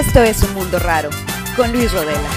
Esto 0.00 0.22
es 0.22 0.42
Un 0.42 0.54
Mundo 0.54 0.78
Raro, 0.78 1.10
con 1.54 1.70
Luis 1.74 1.92
Rodela. 1.92 2.30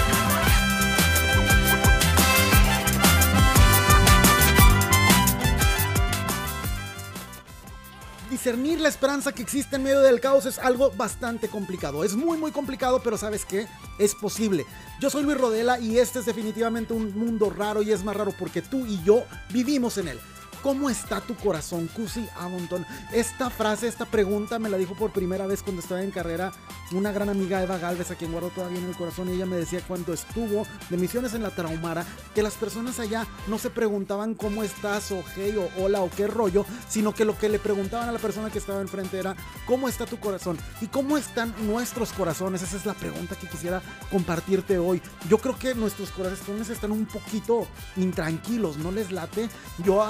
discernir 8.30 8.78
la 8.80 8.90
esperanza 8.90 9.32
que 9.32 9.40
existe 9.40 9.76
en 9.76 9.84
medio 9.84 10.00
del 10.02 10.20
caos 10.20 10.44
es 10.44 10.58
algo 10.58 10.90
bastante 10.90 11.48
complicado. 11.48 12.04
Es 12.04 12.14
muy 12.14 12.36
muy 12.36 12.52
complicado, 12.52 13.00
pero 13.02 13.16
sabes 13.16 13.46
qué? 13.46 13.66
Es 13.98 14.14
posible. 14.14 14.66
Yo 15.00 15.08
soy 15.08 15.22
Luis 15.22 15.38
Rodela 15.38 15.78
y 15.78 15.98
este 15.98 16.18
es 16.18 16.26
definitivamente 16.26 16.92
un 16.92 17.16
mundo 17.18 17.48
raro 17.48 17.80
y 17.80 17.92
es 17.92 18.04
más 18.04 18.14
raro 18.14 18.34
porque 18.38 18.60
tú 18.60 18.84
y 18.84 19.02
yo 19.04 19.24
vivimos 19.50 19.96
en 19.96 20.08
él. 20.08 20.20
¿Cómo 20.64 20.88
está 20.88 21.20
tu 21.20 21.34
corazón, 21.34 21.90
Cusi 21.94 22.26
Avonton? 22.38 22.86
Esta 23.12 23.50
frase, 23.50 23.86
esta 23.86 24.06
pregunta 24.06 24.58
me 24.58 24.70
la 24.70 24.78
dijo 24.78 24.94
por 24.94 25.12
primera 25.12 25.46
vez 25.46 25.62
cuando 25.62 25.82
estaba 25.82 26.00
en 26.00 26.10
carrera 26.10 26.52
una 26.92 27.12
gran 27.12 27.28
amiga 27.28 27.62
Eva 27.62 27.76
Galvez, 27.76 28.10
a 28.10 28.14
quien 28.14 28.32
guardo 28.32 28.48
todavía 28.48 28.78
en 28.78 28.86
el 28.86 28.96
corazón. 28.96 29.28
Y 29.28 29.32
ella 29.32 29.44
me 29.44 29.56
decía 29.56 29.82
cuando 29.86 30.14
estuvo 30.14 30.66
de 30.88 30.96
misiones 30.96 31.34
en 31.34 31.42
la 31.42 31.50
Traumara 31.50 32.06
que 32.34 32.42
las 32.42 32.54
personas 32.54 32.98
allá 32.98 33.26
no 33.46 33.58
se 33.58 33.68
preguntaban 33.68 34.32
cómo 34.32 34.62
estás 34.62 35.12
o 35.12 35.22
hey 35.34 35.54
o 35.58 35.82
hola 35.82 36.00
o 36.00 36.08
qué 36.08 36.28
rollo, 36.28 36.64
sino 36.88 37.14
que 37.14 37.26
lo 37.26 37.36
que 37.36 37.50
le 37.50 37.58
preguntaban 37.58 38.08
a 38.08 38.12
la 38.12 38.18
persona 38.18 38.48
que 38.48 38.58
estaba 38.58 38.80
enfrente 38.80 39.18
era 39.18 39.36
cómo 39.66 39.86
está 39.86 40.06
tu 40.06 40.18
corazón 40.18 40.56
y 40.80 40.86
cómo 40.86 41.18
están 41.18 41.54
nuestros 41.66 42.10
corazones. 42.12 42.62
Esa 42.62 42.78
es 42.78 42.86
la 42.86 42.94
pregunta 42.94 43.36
que 43.36 43.48
quisiera 43.48 43.82
compartirte 44.10 44.78
hoy. 44.78 45.02
Yo 45.28 45.36
creo 45.36 45.58
que 45.58 45.74
nuestros 45.74 46.10
corazones 46.10 46.70
están 46.70 46.90
un 46.90 47.04
poquito 47.04 47.66
intranquilos, 47.96 48.78
¿no 48.78 48.92
les 48.92 49.12
late? 49.12 49.50
Yo 49.84 50.02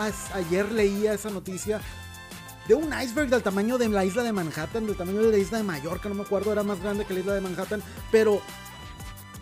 ayer 0.46 0.70
leía 0.72 1.14
esa 1.14 1.30
noticia 1.30 1.80
de 2.68 2.74
un 2.74 2.90
iceberg 2.98 3.28
del 3.28 3.42
tamaño 3.42 3.78
de 3.78 3.88
la 3.88 4.04
isla 4.04 4.22
de 4.22 4.32
Manhattan, 4.32 4.86
del 4.86 4.96
tamaño 4.96 5.22
de 5.22 5.30
la 5.30 5.38
isla 5.38 5.58
de 5.58 5.64
Mallorca, 5.64 6.08
no 6.08 6.14
me 6.14 6.22
acuerdo, 6.22 6.52
era 6.52 6.62
más 6.62 6.80
grande 6.80 7.04
que 7.04 7.14
la 7.14 7.20
isla 7.20 7.34
de 7.34 7.40
Manhattan, 7.40 7.82
pero 8.10 8.40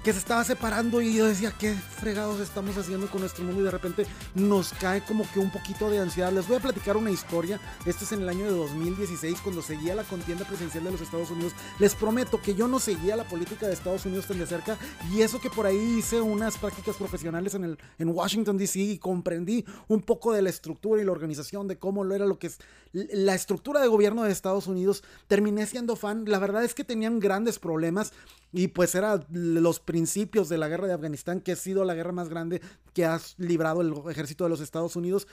que 0.03 0.13
se 0.13 0.19
estaba 0.19 0.43
separando 0.43 1.01
y 1.01 1.15
yo 1.15 1.27
decía, 1.27 1.53
¿qué 1.57 1.75
fregados 1.75 2.41
estamos 2.41 2.77
haciendo 2.77 3.09
con 3.09 3.21
nuestro 3.21 3.45
mundo? 3.45 3.61
Y 3.61 3.65
de 3.65 3.71
repente 3.71 4.07
nos 4.35 4.73
cae 4.73 5.05
como 5.05 5.31
que 5.31 5.39
un 5.39 5.51
poquito 5.51 5.89
de 5.91 6.01
ansiedad. 6.01 6.33
Les 6.33 6.49
voy 6.49 6.57
a 6.57 6.61
platicar 6.61 6.97
una 6.97 7.11
historia. 7.11 7.61
Este 7.87 8.05
es 8.05 8.13
en 8.13 8.23
el 8.23 8.29
año 8.29 8.45
de 8.45 8.51
2016, 8.51 9.39
cuando 9.43 9.63
seguía 9.63 9.95
la 9.95 10.03
contienda 10.03 10.45
presidencial 10.45 10.85
de 10.85 10.91
los 10.91 11.01
Estados 11.01 11.31
Unidos. 11.31 11.53
Les 11.79 11.95
prometo 11.95 12.43
que 12.43 12.55
yo 12.55 12.67
no 12.67 12.81
seguía 12.81 13.15
la 13.15 13.25
política 13.25 13.69
de 13.69 13.75
Estados 13.75 14.05
Unidos 14.05 14.27
tan 14.27 14.41
de 14.41 14.47
cerca 14.47 14.77
y 15.13 15.23
eso 15.23 15.41
que 15.41 15.51
por 15.51 15.67
ahí 15.67 15.99
hice 15.99 16.21
unas 16.21 16.59
prácticas 16.59 16.97
profesionales 16.97 17.55
en, 17.55 17.65
el, 17.65 17.79
en 17.99 18.09
Washington, 18.09 18.59
D.C. 18.59 18.81
y 18.81 18.99
comprendí 18.99 19.65
un 19.87 20.01
poco 20.01 20.33
de 20.33 20.43
la 20.43 20.51
estructura 20.51 21.01
y 21.01 21.05
la 21.05 21.13
organización 21.13 21.69
de 21.69 21.79
cómo 21.79 22.03
lo 22.03 22.15
era 22.15 22.27
lo 22.27 22.39
que 22.41 22.49
es 22.49 22.59
la 22.93 23.35
estructura 23.35 23.81
de 23.81 23.89
gobierno 23.89 24.25
de 24.25 24.33
Estados 24.33 24.67
Unidos. 24.67 25.05
Terminé 25.29 25.65
siendo 25.67 25.95
fan. 25.95 26.25
La 26.27 26.41
verdad 26.41 26.65
es 26.65 26.75
que 26.75 26.85
tenían 26.85 27.21
grandes 27.21 27.59
problemas 27.59 28.13
y 28.53 28.69
pues 28.69 28.95
era 28.95 29.25
los 29.31 29.81
principios 29.81 30.49
de 30.49 30.59
la 30.59 30.69
guerra 30.69 30.87
de 30.87 30.93
Afganistán, 30.93 31.41
que 31.41 31.53
ha 31.53 31.57
sido 31.57 31.85
la 31.85 31.95
guerra 31.95 32.13
más 32.13 32.29
grande 32.29 32.61
que 32.93 33.07
ha 33.07 33.21
librado 33.39 33.81
el 33.81 33.95
ejército 34.11 34.45
de 34.45 34.51
los 34.51 34.61
Estados 34.61 34.95
Unidos. 34.95 35.27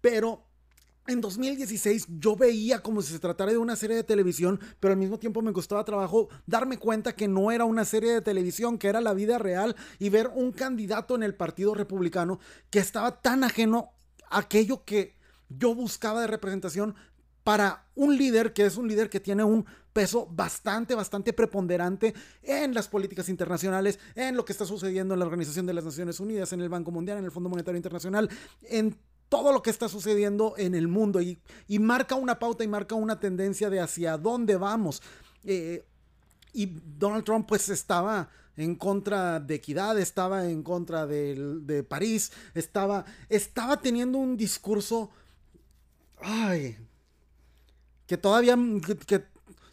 Pero 0.00 0.44
en 1.06 1.20
2016 1.20 2.06
yo 2.18 2.36
veía 2.36 2.82
como 2.82 3.00
si 3.00 3.12
se 3.12 3.18
tratara 3.18 3.52
de 3.52 3.58
una 3.58 3.76
serie 3.76 3.96
de 3.96 4.04
televisión, 4.04 4.60
pero 4.80 4.92
al 4.92 4.98
mismo 4.98 5.18
tiempo 5.18 5.40
me 5.40 5.52
costaba 5.52 5.84
trabajo 5.84 6.28
darme 6.46 6.78
cuenta 6.78 7.14
que 7.14 7.28
no 7.28 7.50
era 7.50 7.64
una 7.64 7.84
serie 7.84 8.12
de 8.12 8.20
televisión, 8.20 8.76
que 8.76 8.88
era 8.88 9.00
la 9.00 9.14
vida 9.14 9.38
real 9.38 9.74
y 9.98 10.10
ver 10.10 10.30
un 10.34 10.52
candidato 10.52 11.14
en 11.14 11.22
el 11.22 11.34
Partido 11.34 11.74
Republicano 11.74 12.40
que 12.70 12.80
estaba 12.80 13.22
tan 13.22 13.44
ajeno 13.44 13.90
a 14.28 14.40
aquello 14.40 14.84
que 14.84 15.16
yo 15.48 15.74
buscaba 15.74 16.20
de 16.20 16.26
representación 16.26 16.96
para 17.46 17.86
un 17.94 18.18
líder 18.18 18.52
que 18.52 18.66
es 18.66 18.76
un 18.76 18.88
líder 18.88 19.08
que 19.08 19.20
tiene 19.20 19.44
un 19.44 19.64
peso 19.92 20.26
bastante, 20.28 20.96
bastante 20.96 21.32
preponderante 21.32 22.12
en 22.42 22.74
las 22.74 22.88
políticas 22.88 23.28
internacionales, 23.28 24.00
en 24.16 24.34
lo 24.34 24.44
que 24.44 24.50
está 24.50 24.64
sucediendo 24.64 25.14
en 25.14 25.20
la 25.20 25.26
Organización 25.26 25.64
de 25.64 25.72
las 25.72 25.84
Naciones 25.84 26.18
Unidas, 26.18 26.52
en 26.52 26.60
el 26.60 26.68
Banco 26.68 26.90
Mundial, 26.90 27.18
en 27.18 27.24
el 27.24 27.30
Fondo 27.30 27.48
Monetario 27.48 27.76
Internacional, 27.76 28.28
en 28.62 28.98
todo 29.28 29.52
lo 29.52 29.62
que 29.62 29.70
está 29.70 29.88
sucediendo 29.88 30.54
en 30.58 30.74
el 30.74 30.88
mundo 30.88 31.20
y, 31.20 31.38
marca 31.78 32.16
una 32.16 32.40
pauta 32.40 32.64
y 32.64 32.66
marca 32.66 32.96
una 32.96 33.20
tendencia 33.20 33.70
de 33.70 33.78
hacia 33.78 34.18
dónde 34.18 34.56
vamos. 34.56 35.00
Eh, 35.44 35.86
y 36.52 36.66
Donald 36.98 37.22
Trump 37.22 37.46
pues 37.46 37.68
estaba 37.68 38.28
en 38.56 38.74
contra 38.74 39.38
de 39.38 39.54
equidad, 39.54 39.96
estaba 40.00 40.50
en 40.50 40.64
contra 40.64 41.06
de, 41.06 41.86
París, 41.88 42.32
estaba, 42.54 43.04
estaba 43.28 43.80
teniendo 43.80 44.18
un 44.18 44.36
discurso, 44.36 45.10
ay, 46.20 46.76
que 48.06 48.16
todavía, 48.16 48.56
que 49.06 49.24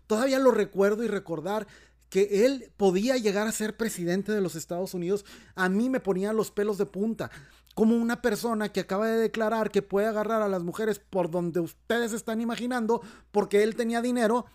Todavía 0.07 0.39
lo 0.39 0.51
recuerdo 0.51 1.03
y 1.03 1.07
recordar 1.07 1.67
que 2.09 2.45
él 2.45 2.71
podía 2.77 3.17
llegar 3.17 3.47
a 3.47 3.51
ser 3.51 3.75
presidente 3.77 4.31
de 4.31 4.41
los 4.41 4.55
Estados 4.55 4.93
Unidos, 4.93 5.25
a 5.55 5.69
mí 5.69 5.89
me 5.89 5.99
ponía 5.99 6.33
los 6.33 6.51
pelos 6.51 6.77
de 6.77 6.85
punta. 6.85 7.31
Como 7.73 7.95
una 7.95 8.21
persona 8.21 8.69
que 8.69 8.81
acaba 8.81 9.07
de 9.07 9.17
declarar 9.17 9.71
que 9.71 9.81
puede 9.81 10.05
agarrar 10.05 10.43
a 10.43 10.47
las 10.49 10.61
mujeres 10.61 10.99
por 10.99 11.31
donde 11.31 11.59
ustedes 11.59 12.13
están 12.13 12.41
imaginando, 12.41 13.01
porque 13.31 13.63
él 13.63 13.75
tenía 13.75 14.01
dinero, 14.01 14.45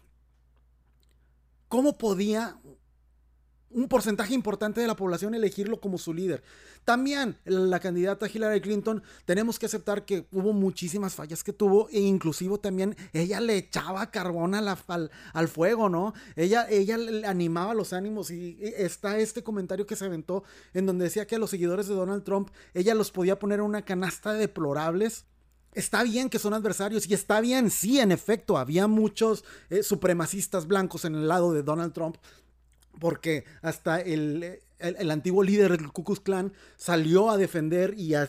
¿cómo 1.66 1.98
podía 1.98 2.56
un 3.70 3.88
porcentaje 3.88 4.34
importante 4.34 4.80
de 4.80 4.86
la 4.86 4.96
población 4.96 5.34
elegirlo 5.34 5.80
como 5.80 5.98
su 5.98 6.14
líder. 6.14 6.42
También 6.84 7.36
la 7.44 7.80
candidata 7.80 8.28
Hillary 8.32 8.60
Clinton, 8.60 9.02
tenemos 9.24 9.58
que 9.58 9.66
aceptar 9.66 10.04
que 10.04 10.26
hubo 10.32 10.52
muchísimas 10.52 11.14
fallas 11.14 11.44
que 11.44 11.52
tuvo 11.52 11.88
e 11.90 12.00
inclusive 12.00 12.58
también 12.58 12.96
ella 13.12 13.40
le 13.40 13.56
echaba 13.56 14.10
carbón 14.10 14.54
al, 14.54 14.68
al, 15.32 15.48
fuego, 15.48 15.88
¿no? 15.88 16.14
Ella, 16.36 16.66
ella 16.70 16.96
animaba 17.26 17.74
los 17.74 17.92
ánimos 17.92 18.30
y 18.30 18.58
está 18.60 19.18
este 19.18 19.42
comentario 19.42 19.86
que 19.86 19.96
se 19.96 20.06
aventó 20.06 20.44
en 20.72 20.86
donde 20.86 21.04
decía 21.04 21.26
que 21.26 21.36
a 21.36 21.38
los 21.38 21.50
seguidores 21.50 21.88
de 21.88 21.94
Donald 21.94 22.24
Trump 22.24 22.50
ella 22.74 22.94
los 22.94 23.10
podía 23.10 23.38
poner 23.38 23.58
en 23.58 23.66
una 23.66 23.84
canasta 23.84 24.32
de 24.32 24.40
deplorables. 24.40 25.26
Está 25.74 26.02
bien 26.02 26.30
que 26.30 26.38
son 26.38 26.54
adversarios 26.54 27.08
y 27.08 27.14
está 27.14 27.40
bien, 27.40 27.70
sí, 27.70 28.00
en 28.00 28.10
efecto, 28.10 28.56
había 28.56 28.86
muchos 28.86 29.44
eh, 29.68 29.82
supremacistas 29.82 30.66
blancos 30.66 31.04
en 31.04 31.14
el 31.14 31.28
lado 31.28 31.52
de 31.52 31.62
Donald 31.62 31.92
Trump, 31.92 32.16
porque 32.98 33.44
hasta 33.62 34.00
el, 34.00 34.60
el, 34.78 35.10
antiguo 35.10 35.42
líder 35.42 35.76
del 35.76 35.92
Ku 35.92 36.04
Klux 36.04 36.20
Klan 36.20 36.53
salió 36.76 37.31
a 37.31 37.36
defender 37.36 37.94
y 37.97 38.14
a, 38.14 38.28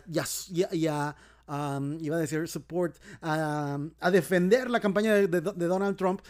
iba 2.00 2.16
a 2.16 2.20
decir 2.20 2.48
support, 2.48 2.96
a, 3.22 3.80
defender 4.12 4.70
la 4.70 4.80
campaña 4.80 5.14
de, 5.14 5.28
Donald 5.28 5.98
Trump. 5.98 6.22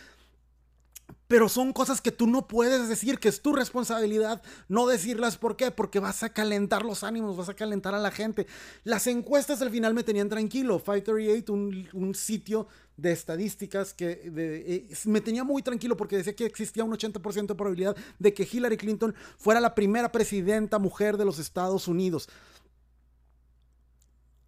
Pero 1.28 1.48
son 1.48 1.74
cosas 1.74 2.02
que 2.02 2.12
tú 2.12 2.26
no 2.26 2.48
puedes 2.48 2.90
decir, 2.90 3.20
que 3.20 3.30
es 3.30 3.42
tu 3.44 3.54
responsabilidad 3.54 4.42
no 4.68 4.88
decirlas. 4.88 5.38
¿Por 5.38 5.56
qué? 5.56 5.70
Porque 5.70 6.00
vas 6.00 6.24
a 6.24 6.30
calentar 6.30 6.84
los 6.84 7.04
ánimos, 7.04 7.38
vas 7.38 7.50
a 7.50 7.54
calentar 7.54 7.94
a 7.94 8.00
la 8.00 8.10
gente. 8.10 8.48
Las 8.84 9.06
encuestas 9.06 9.62
al 9.62 9.70
final 9.70 9.94
me 9.94 10.02
tenían 10.04 10.28
tranquilo. 10.28 10.80
538, 10.80 11.54
un, 11.54 11.88
un 11.94 12.16
sitio 12.16 12.68
de 13.02 13.12
estadísticas 13.12 13.94
que 13.94 14.22
eh, 14.24 14.88
me 15.06 15.22
tenía 15.22 15.44
muy 15.44 15.62
tranquilo 15.62 15.96
porque 15.96 16.18
decía 16.18 16.36
que 16.36 16.46
existía 16.46 16.84
un 16.84 16.92
80% 16.92 17.48
de 17.48 17.56
probabilidad 17.56 17.96
de 18.18 18.34
que 18.34 18.48
Hillary 18.50 18.78
Clinton 18.78 19.16
fuera 19.38 19.60
la 19.60 19.76
primera 19.76 20.12
presidenta 20.12 20.80
mujer 20.80 21.18
de 21.18 21.26
los 21.26 21.40
Estados 21.40 21.88
Unidos. 21.88 22.30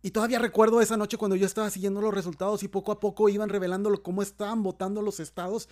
Y 0.03 0.11
todavía 0.11 0.39
recuerdo 0.39 0.81
esa 0.81 0.97
noche 0.97 1.17
cuando 1.17 1.35
yo 1.35 1.45
estaba 1.45 1.69
siguiendo 1.69 2.01
los 2.01 2.13
resultados 2.13 2.63
y 2.63 2.67
poco 2.67 2.91
a 2.91 2.99
poco 2.99 3.29
iban 3.29 3.49
revelando 3.49 4.01
cómo 4.01 4.21
estaban 4.21 4.63
votando 4.63 5.01
los 5.01 5.19
estados. 5.19 5.69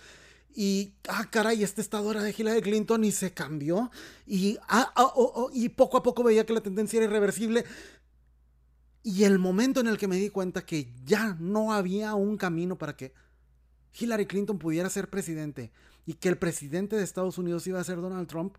Y, 0.54 0.94
ah, 1.08 1.28
caray, 1.30 1.62
este 1.62 1.80
estado 1.80 2.10
era 2.10 2.22
de 2.22 2.34
Hillary 2.36 2.60
Clinton 2.60 3.04
y 3.04 3.12
se 3.12 3.32
cambió. 3.32 3.90
Y, 4.26 4.58
ah, 4.68 4.92
ah 4.94 5.12
oh, 5.14 5.32
oh, 5.34 5.50
y 5.52 5.68
poco 5.68 5.96
a 5.96 6.02
poco 6.02 6.22
veía 6.22 6.46
que 6.46 6.52
la 6.52 6.60
tendencia 6.60 6.98
era 6.98 7.06
irreversible. 7.06 7.64
Y 9.02 9.24
el 9.24 9.38
momento 9.38 9.80
en 9.80 9.86
el 9.86 9.96
que 9.96 10.08
me 10.08 10.16
di 10.16 10.28
cuenta 10.28 10.64
que 10.64 10.92
ya 11.04 11.36
no 11.40 11.72
había 11.72 12.14
un 12.14 12.36
camino 12.36 12.76
para 12.76 12.96
que 12.96 13.12
Hillary 13.98 14.26
Clinton 14.26 14.58
pudiera 14.58 14.90
ser 14.90 15.08
presidente 15.08 15.72
y 16.06 16.14
que 16.14 16.28
el 16.28 16.38
presidente 16.38 16.96
de 16.96 17.04
Estados 17.04 17.38
Unidos 17.38 17.66
iba 17.66 17.80
a 17.80 17.84
ser 17.84 18.00
Donald 18.00 18.28
Trump, 18.28 18.56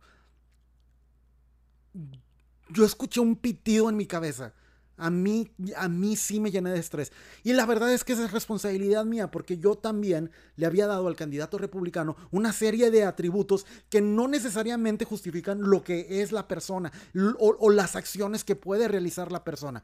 yo 2.69 2.85
escuché 2.85 3.19
un 3.19 3.35
pitido 3.35 3.89
en 3.89 3.97
mi 3.97 4.05
cabeza. 4.05 4.53
A 4.97 5.09
mí, 5.09 5.51
a 5.77 5.89
mí 5.89 6.15
sí 6.15 6.39
me 6.39 6.51
llené 6.51 6.69
de 6.71 6.79
estrés. 6.79 7.11
Y 7.43 7.53
la 7.53 7.65
verdad 7.65 7.91
es 7.91 8.03
que 8.03 8.13
esa 8.13 8.25
es 8.25 8.31
responsabilidad 8.31 9.03
mía, 9.03 9.31
porque 9.31 9.57
yo 9.57 9.75
también 9.75 10.29
le 10.57 10.67
había 10.67 10.85
dado 10.85 11.07
al 11.07 11.15
candidato 11.15 11.57
republicano 11.57 12.15
una 12.29 12.53
serie 12.53 12.91
de 12.91 13.03
atributos 13.03 13.65
que 13.89 13.99
no 13.99 14.27
necesariamente 14.27 15.05
justifican 15.05 15.61
lo 15.61 15.83
que 15.83 16.21
es 16.21 16.31
la 16.31 16.47
persona 16.47 16.91
o, 17.39 17.55
o 17.59 17.69
las 17.71 17.95
acciones 17.95 18.43
que 18.43 18.55
puede 18.55 18.87
realizar 18.87 19.31
la 19.31 19.43
persona. 19.43 19.83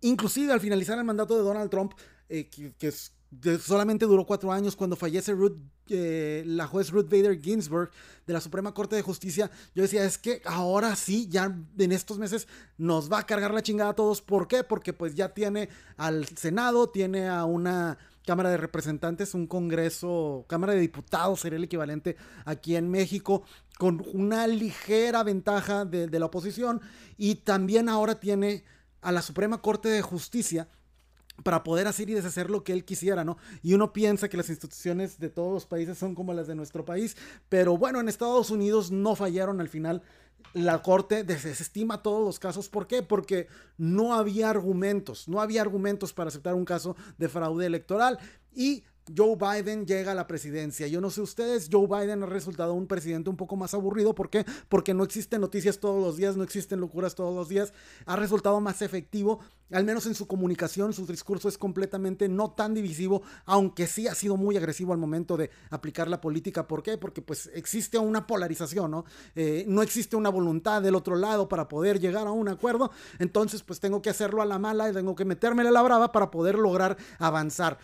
Inclusive 0.00 0.52
al 0.52 0.60
finalizar 0.60 0.98
el 0.98 1.04
mandato 1.04 1.36
de 1.36 1.42
Donald 1.42 1.70
Trump, 1.70 1.92
eh, 2.28 2.48
que, 2.48 2.92
solamente 3.58 4.06
duró 4.06 4.24
cuatro 4.24 4.52
años 4.52 4.76
cuando 4.76 4.96
fallece 4.96 5.32
Ruth, 5.32 5.56
eh, 5.88 6.42
la 6.46 6.66
juez 6.66 6.90
Ruth 6.90 7.08
Bader 7.08 7.40
Ginsburg 7.40 7.90
de 8.26 8.32
la 8.32 8.40
Suprema 8.40 8.72
Corte 8.72 8.96
de 8.96 9.02
Justicia, 9.02 9.50
yo 9.74 9.82
decía, 9.82 10.04
es 10.04 10.18
que 10.18 10.42
ahora 10.44 10.96
sí, 10.96 11.28
ya 11.28 11.56
en 11.78 11.92
estos 11.92 12.18
meses 12.18 12.48
nos 12.78 13.10
va 13.10 13.20
a 13.20 13.26
cargar 13.26 13.52
la 13.52 13.62
chingada 13.62 13.90
a 13.90 13.94
todos. 13.94 14.22
¿Por 14.22 14.48
qué? 14.48 14.64
Porque 14.64 14.92
pues 14.92 15.14
ya 15.14 15.34
tiene 15.34 15.68
al 15.96 16.26
Senado, 16.26 16.88
tiene 16.88 17.28
a 17.28 17.44
una 17.44 17.98
Cámara 18.26 18.50
de 18.50 18.56
Representantes, 18.56 19.34
un 19.34 19.46
Congreso, 19.46 20.44
Cámara 20.48 20.74
de 20.74 20.80
Diputados 20.80 21.40
sería 21.40 21.58
el 21.58 21.64
equivalente 21.64 22.16
aquí 22.44 22.74
en 22.74 22.90
México, 22.90 23.44
con 23.78 24.04
una 24.12 24.48
ligera 24.48 25.22
ventaja 25.22 25.84
de, 25.84 26.08
de 26.08 26.18
la 26.18 26.26
oposición 26.26 26.80
y 27.16 27.36
también 27.36 27.88
ahora 27.88 28.18
tiene 28.18 28.64
a 29.06 29.12
la 29.12 29.22
Suprema 29.22 29.62
Corte 29.62 29.88
de 29.88 30.02
Justicia 30.02 30.68
para 31.44 31.62
poder 31.62 31.86
hacer 31.86 32.10
y 32.10 32.14
deshacer 32.14 32.50
lo 32.50 32.64
que 32.64 32.72
él 32.72 32.84
quisiera, 32.84 33.22
¿no? 33.22 33.38
Y 33.62 33.74
uno 33.74 33.92
piensa 33.92 34.28
que 34.28 34.36
las 34.36 34.48
instituciones 34.48 35.20
de 35.20 35.30
todos 35.30 35.52
los 35.52 35.64
países 35.64 35.96
son 35.96 36.16
como 36.16 36.34
las 36.34 36.48
de 36.48 36.56
nuestro 36.56 36.84
país, 36.84 37.16
pero 37.48 37.76
bueno, 37.78 38.00
en 38.00 38.08
Estados 38.08 38.50
Unidos 38.50 38.90
no 38.90 39.14
fallaron 39.14 39.60
al 39.60 39.68
final. 39.68 40.02
La 40.54 40.82
corte 40.82 41.22
desestima 41.22 42.02
todos 42.02 42.24
los 42.24 42.40
casos. 42.40 42.68
¿Por 42.68 42.88
qué? 42.88 43.04
Porque 43.04 43.46
no 43.78 44.12
había 44.12 44.50
argumentos, 44.50 45.28
no 45.28 45.40
había 45.40 45.60
argumentos 45.60 46.12
para 46.12 46.28
aceptar 46.28 46.54
un 46.54 46.64
caso 46.64 46.96
de 47.16 47.28
fraude 47.28 47.66
electoral 47.66 48.18
y 48.52 48.82
Joe 49.14 49.36
Biden 49.36 49.86
llega 49.86 50.12
a 50.12 50.14
la 50.14 50.26
presidencia. 50.26 50.86
Yo 50.88 51.00
no 51.00 51.10
sé 51.10 51.20
ustedes, 51.20 51.68
Joe 51.70 51.86
Biden 51.86 52.22
ha 52.22 52.26
resultado 52.26 52.74
un 52.74 52.86
presidente 52.86 53.30
un 53.30 53.36
poco 53.36 53.54
más 53.56 53.72
aburrido. 53.74 54.14
¿Por 54.14 54.30
qué? 54.30 54.44
Porque 54.68 54.94
no 54.94 55.04
existen 55.04 55.40
noticias 55.40 55.78
todos 55.78 56.02
los 56.02 56.16
días, 56.16 56.36
no 56.36 56.42
existen 56.42 56.80
locuras 56.80 57.14
todos 57.14 57.34
los 57.34 57.48
días. 57.48 57.72
Ha 58.06 58.16
resultado 58.16 58.60
más 58.60 58.82
efectivo, 58.82 59.40
al 59.70 59.84
menos 59.84 60.06
en 60.06 60.14
su 60.14 60.26
comunicación, 60.26 60.92
su 60.92 61.06
discurso 61.06 61.48
es 61.48 61.56
completamente 61.58 62.28
no 62.28 62.50
tan 62.50 62.74
divisivo, 62.74 63.22
aunque 63.44 63.86
sí 63.86 64.08
ha 64.08 64.14
sido 64.14 64.36
muy 64.36 64.56
agresivo 64.56 64.92
al 64.92 64.98
momento 64.98 65.36
de 65.36 65.50
aplicar 65.70 66.08
la 66.08 66.20
política. 66.20 66.66
¿Por 66.66 66.82
qué? 66.82 66.98
Porque 66.98 67.22
pues 67.22 67.50
existe 67.54 67.98
una 67.98 68.26
polarización, 68.26 68.90
¿no? 68.90 69.04
Eh, 69.34 69.64
no 69.68 69.82
existe 69.82 70.16
una 70.16 70.30
voluntad 70.30 70.82
del 70.82 70.96
otro 70.96 71.16
lado 71.16 71.48
para 71.48 71.68
poder 71.68 72.00
llegar 72.00 72.26
a 72.26 72.32
un 72.32 72.48
acuerdo. 72.48 72.90
Entonces 73.20 73.62
pues 73.62 73.78
tengo 73.78 74.02
que 74.02 74.10
hacerlo 74.10 74.42
a 74.42 74.46
la 74.46 74.58
mala 74.58 74.90
y 74.90 74.92
tengo 74.92 75.14
que 75.14 75.24
meterme 75.24 75.62
a 75.62 75.70
la 75.70 75.82
brava 75.82 76.10
para 76.10 76.30
poder 76.30 76.58
lograr 76.58 76.96
avanzar. 77.18 77.78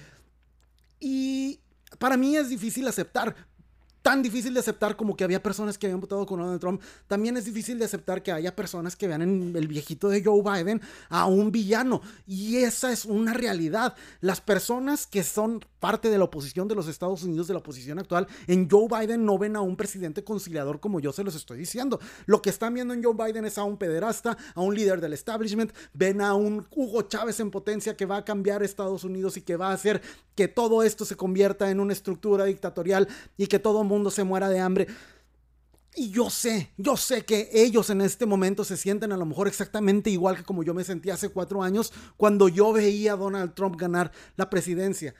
Y 1.05 1.59
para 1.99 2.17
mí 2.17 2.37
es 2.37 2.49
difícil 2.49 2.87
aceptar, 2.87 3.35
tan 4.03 4.23
difícil 4.23 4.55
de 4.55 4.61
aceptar 4.61 4.97
como 4.97 5.17
que 5.17 5.25
había 5.25 5.43
personas 5.43 5.77
que 5.77 5.87
habían 5.87 6.01
votado 6.01 6.25
con 6.27 6.39
Donald 6.39 6.61
Trump, 6.61 6.81
también 7.09 7.37
es 7.37 7.45
difícil 7.45 7.77
de 7.81 7.87
aceptar 7.87 8.23
que 8.23 8.31
haya 8.31 8.55
personas 8.55 8.95
que 8.95 9.09
vean 9.09 9.21
en 9.21 9.57
el 9.57 9.67
viejito 9.67 10.09
de 10.09 10.23
Joe 10.23 10.43
Biden 10.43 10.81
a 11.09 11.27
un 11.27 11.51
villano. 11.51 12.03
Y 12.25 12.59
esa 12.59 12.93
es 12.93 13.05
una 13.05 13.33
realidad. 13.33 13.97
Las 14.21 14.41
personas 14.41 15.09
que 15.09 15.25
son 15.25 15.65
parte 15.83 16.09
de 16.09 16.17
la 16.17 16.25
oposición 16.25 16.69
de 16.69 16.77
los 16.77 16.87
Estados 16.87 17.25
Unidos, 17.25 17.49
de 17.49 17.55
la 17.55 17.59
oposición 17.59 17.99
actual, 17.99 18.29
en 18.47 18.71
Joe 18.71 18.87
Biden 18.89 19.27
no 19.27 19.37
ven 19.37 19.57
a 19.57 19.63
un 19.63 19.77
presidente 19.77 20.23
conciliador 20.23 20.79
como 20.79 21.01
yo 21.01 21.13
se 21.13 21.25
los 21.25 21.35
estoy 21.35 21.59
diciendo. 21.59 21.99
Lo 22.27 22.41
que 22.41 22.51
están 22.51 22.73
viendo 22.73 22.95
en 22.95 23.03
Joe 23.03 23.15
Biden 23.15 23.45
es 23.47 23.59
a 23.59 23.65
un 23.65 23.77
pederasta, 23.77 24.39
a 24.55 24.61
un 24.61 24.77
líder 24.77 25.01
del 25.01 25.13
establishment, 25.13 25.73
ven 25.93 26.21
a 26.21 26.35
un 26.35 26.65
Hugo 26.71 27.03
Chávez 27.03 27.41
en 27.41 27.51
potencia 27.51 27.97
que 27.97 28.07
va 28.07 28.19
a 28.19 28.25
cambiar 28.25 28.63
Estados 28.63 29.03
Unidos 29.03 29.37
y 29.37 29.43
que 29.43 29.57
va 29.57 29.71
a 29.71 29.73
hacer 29.73 30.01
que 30.37 30.47
todo 30.47 30.85
esto 30.85 31.05
se 31.05 31.17
convierta 31.17 31.69
en 31.69 31.81
una 31.81 31.95
estructura 31.95 32.45
dictatorial 32.45 33.09
y 33.37 33.49
que 33.49 33.59
todo 33.59 33.83
el 33.83 33.89
mundo 33.89 34.13
se 34.13 34.23
muera 34.23 34.49
de 34.49 34.61
hambre. 34.61 34.87
Y 35.95 36.11
yo 36.11 36.31
sé, 36.31 36.71
yo 36.79 36.97
sé 36.97 37.25
que 37.25 37.51
ellos 37.53 37.91
en 37.91 38.01
este 38.01 38.25
momento 38.25 38.65
se 38.65 38.79
sienten 38.79 39.13
a 39.13 39.17
lo 39.17 39.27
mejor 39.27 39.47
exactamente 39.47 40.09
igual 40.09 40.37
que 40.37 40.45
como 40.45 40.63
yo 40.63 40.73
me 40.73 40.85
sentí 40.85 41.11
hace 41.11 41.29
cuatro 41.29 41.63
años 41.63 41.93
cuando 42.17 42.49
yo 42.49 42.73
veía 42.73 43.13
a 43.15 43.17
Donald 43.17 43.53
Trump 43.55 43.77
ganar 43.77 44.11
la 44.37 44.49
presidencia. 44.49 45.15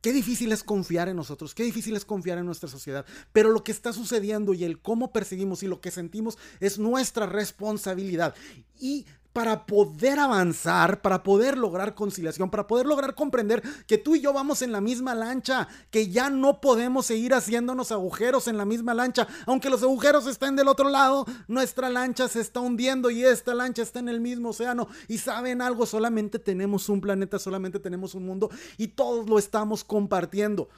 Qué 0.00 0.12
difícil 0.12 0.52
es 0.52 0.62
confiar 0.62 1.08
en 1.08 1.16
nosotros, 1.16 1.54
qué 1.54 1.64
difícil 1.64 1.96
es 1.96 2.04
confiar 2.04 2.38
en 2.38 2.46
nuestra 2.46 2.68
sociedad. 2.68 3.04
Pero 3.32 3.50
lo 3.50 3.64
que 3.64 3.72
está 3.72 3.92
sucediendo 3.92 4.54
y 4.54 4.64
el 4.64 4.80
cómo 4.80 5.12
percibimos 5.12 5.62
y 5.62 5.66
lo 5.66 5.80
que 5.80 5.90
sentimos 5.90 6.38
es 6.60 6.78
nuestra 6.78 7.26
responsabilidad. 7.26 8.34
Y 8.78 9.06
para 9.32 9.66
poder 9.66 10.18
avanzar, 10.18 11.00
para 11.00 11.22
poder 11.22 11.56
lograr 11.56 11.94
conciliación, 11.94 12.50
para 12.50 12.66
poder 12.66 12.86
lograr 12.86 13.14
comprender 13.14 13.62
que 13.86 13.98
tú 13.98 14.16
y 14.16 14.20
yo 14.20 14.32
vamos 14.32 14.62
en 14.62 14.72
la 14.72 14.80
misma 14.80 15.14
lancha, 15.14 15.68
que 15.90 16.08
ya 16.08 16.30
no 16.30 16.60
podemos 16.60 17.06
seguir 17.06 17.34
haciéndonos 17.34 17.92
agujeros 17.92 18.48
en 18.48 18.56
la 18.56 18.64
misma 18.64 18.94
lancha, 18.94 19.28
aunque 19.46 19.70
los 19.70 19.82
agujeros 19.82 20.26
estén 20.26 20.56
del 20.56 20.68
otro 20.68 20.88
lado, 20.88 21.26
nuestra 21.46 21.88
lancha 21.88 22.28
se 22.28 22.40
está 22.40 22.60
hundiendo 22.60 23.10
y 23.10 23.24
esta 23.24 23.54
lancha 23.54 23.82
está 23.82 23.98
en 24.00 24.08
el 24.08 24.20
mismo 24.20 24.50
océano 24.50 24.88
y 25.06 25.18
saben 25.18 25.62
algo, 25.62 25.86
solamente 25.86 26.38
tenemos 26.38 26.88
un 26.88 27.00
planeta, 27.00 27.38
solamente 27.38 27.78
tenemos 27.78 28.14
un 28.14 28.26
mundo 28.26 28.50
y 28.76 28.88
todos 28.88 29.28
lo 29.28 29.38
estamos 29.38 29.84
compartiendo. 29.84 30.68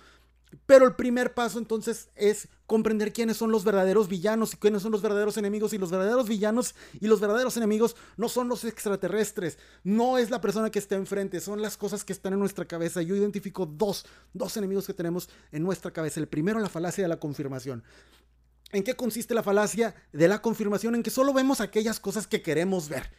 Pero 0.66 0.86
el 0.86 0.94
primer 0.94 1.34
paso 1.34 1.58
entonces 1.58 2.10
es 2.16 2.48
comprender 2.66 3.12
quiénes 3.12 3.36
son 3.36 3.50
los 3.50 3.64
verdaderos 3.64 4.08
villanos 4.08 4.54
y 4.54 4.56
quiénes 4.56 4.82
son 4.82 4.92
los 4.92 5.02
verdaderos 5.02 5.36
enemigos. 5.36 5.72
Y 5.72 5.78
los 5.78 5.90
verdaderos 5.90 6.28
villanos 6.28 6.74
y 7.00 7.06
los 7.06 7.20
verdaderos 7.20 7.56
enemigos 7.56 7.96
no 8.16 8.28
son 8.28 8.48
los 8.48 8.64
extraterrestres, 8.64 9.58
no 9.84 10.18
es 10.18 10.30
la 10.30 10.40
persona 10.40 10.70
que 10.70 10.78
está 10.78 10.96
enfrente, 10.96 11.40
son 11.40 11.62
las 11.62 11.76
cosas 11.76 12.04
que 12.04 12.12
están 12.12 12.32
en 12.32 12.40
nuestra 12.40 12.64
cabeza. 12.64 13.02
Yo 13.02 13.14
identifico 13.14 13.66
dos, 13.66 14.06
dos 14.32 14.56
enemigos 14.56 14.86
que 14.86 14.94
tenemos 14.94 15.28
en 15.52 15.62
nuestra 15.62 15.92
cabeza. 15.92 16.20
El 16.20 16.28
primero, 16.28 16.58
la 16.58 16.68
falacia 16.68 17.04
de 17.04 17.08
la 17.08 17.20
confirmación. 17.20 17.84
¿En 18.72 18.84
qué 18.84 18.94
consiste 18.94 19.34
la 19.34 19.42
falacia 19.42 19.94
de 20.12 20.28
la 20.28 20.42
confirmación? 20.42 20.94
En 20.94 21.02
que 21.02 21.10
solo 21.10 21.32
vemos 21.32 21.60
aquellas 21.60 21.98
cosas 21.98 22.26
que 22.26 22.42
queremos 22.42 22.88
ver. 22.88 23.10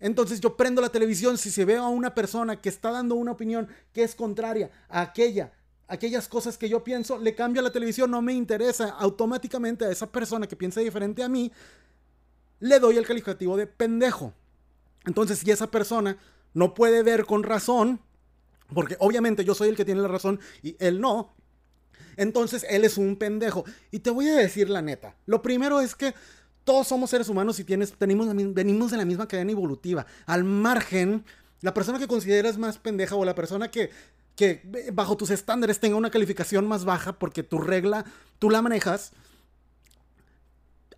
Entonces 0.00 0.40
yo 0.40 0.56
prendo 0.56 0.82
la 0.82 0.88
televisión, 0.88 1.38
si 1.38 1.50
se 1.50 1.64
ve 1.64 1.76
a 1.76 1.84
una 1.84 2.14
persona 2.14 2.60
que 2.60 2.68
está 2.68 2.90
dando 2.90 3.14
una 3.14 3.32
opinión 3.32 3.68
que 3.92 4.02
es 4.02 4.14
contraria 4.14 4.70
a 4.88 5.00
aquella 5.00 5.52
aquellas 5.88 6.28
cosas 6.28 6.56
que 6.56 6.68
yo 6.68 6.82
pienso, 6.84 7.18
le 7.18 7.34
cambio 7.34 7.60
a 7.60 7.64
la 7.64 7.72
televisión, 7.72 8.10
no 8.10 8.22
me 8.22 8.32
interesa. 8.32 8.90
Automáticamente 8.90 9.84
a 9.84 9.90
esa 9.90 10.10
persona 10.10 10.46
que 10.46 10.56
piensa 10.56 10.80
diferente 10.80 11.22
a 11.22 11.28
mí, 11.28 11.52
le 12.60 12.78
doy 12.78 12.96
el 12.96 13.06
calificativo 13.06 13.56
de 13.56 13.66
pendejo. 13.66 14.32
Entonces, 15.04 15.38
si 15.38 15.50
esa 15.50 15.70
persona 15.70 16.16
no 16.54 16.74
puede 16.74 17.02
ver 17.02 17.24
con 17.26 17.42
razón, 17.42 18.00
porque 18.72 18.96
obviamente 19.00 19.44
yo 19.44 19.54
soy 19.54 19.68
el 19.68 19.76
que 19.76 19.84
tiene 19.84 20.00
la 20.00 20.08
razón 20.08 20.40
y 20.62 20.76
él 20.78 21.00
no, 21.00 21.34
entonces 22.16 22.64
él 22.68 22.84
es 22.84 22.98
un 22.98 23.16
pendejo. 23.16 23.64
Y 23.90 24.00
te 24.00 24.10
voy 24.10 24.28
a 24.28 24.36
decir 24.36 24.70
la 24.70 24.82
neta. 24.82 25.16
Lo 25.26 25.42
primero 25.42 25.80
es 25.80 25.94
que 25.94 26.14
todos 26.64 26.86
somos 26.86 27.10
seres 27.10 27.28
humanos 27.28 27.58
y 27.58 27.64
tienes, 27.64 27.92
tenemos, 27.92 28.28
venimos 28.54 28.90
de 28.90 28.96
la 28.96 29.04
misma 29.04 29.26
cadena 29.26 29.52
evolutiva. 29.52 30.06
Al 30.26 30.44
margen, 30.44 31.24
la 31.60 31.74
persona 31.74 31.98
que 31.98 32.06
consideras 32.06 32.58
más 32.58 32.78
pendeja 32.78 33.16
o 33.16 33.24
la 33.24 33.34
persona 33.34 33.70
que 33.70 33.90
que 34.36 34.90
bajo 34.92 35.16
tus 35.16 35.30
estándares 35.30 35.80
tenga 35.80 35.96
una 35.96 36.10
calificación 36.10 36.66
más 36.66 36.84
baja 36.84 37.18
porque 37.18 37.42
tu 37.42 37.58
regla 37.58 38.04
tú 38.38 38.50
la 38.50 38.62
manejas, 38.62 39.12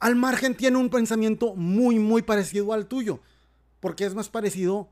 al 0.01 0.17
margen 0.17 0.55
tiene 0.55 0.79
un 0.79 0.91
pensamiento 0.91 1.55
muy, 1.55 1.99
muy 1.99 2.23
parecido 2.23 2.73
al 2.73 2.87
tuyo, 2.87 3.21
porque 3.81 4.05
es 4.05 4.14
más 4.14 4.29
parecido 4.29 4.91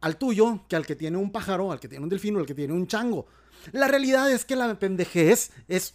al 0.00 0.16
tuyo 0.16 0.60
que 0.68 0.76
al 0.76 0.86
que 0.86 0.96
tiene 0.96 1.16
un 1.16 1.32
pájaro, 1.32 1.72
al 1.72 1.80
que 1.80 1.88
tiene 1.88 2.04
un 2.04 2.08
delfino, 2.08 2.38
al 2.38 2.46
que 2.46 2.54
tiene 2.54 2.72
un 2.72 2.86
chango. 2.86 3.26
La 3.72 3.88
realidad 3.88 4.30
es 4.30 4.44
que 4.44 4.56
la 4.56 4.78
pendejez 4.78 5.50
es 5.68 5.94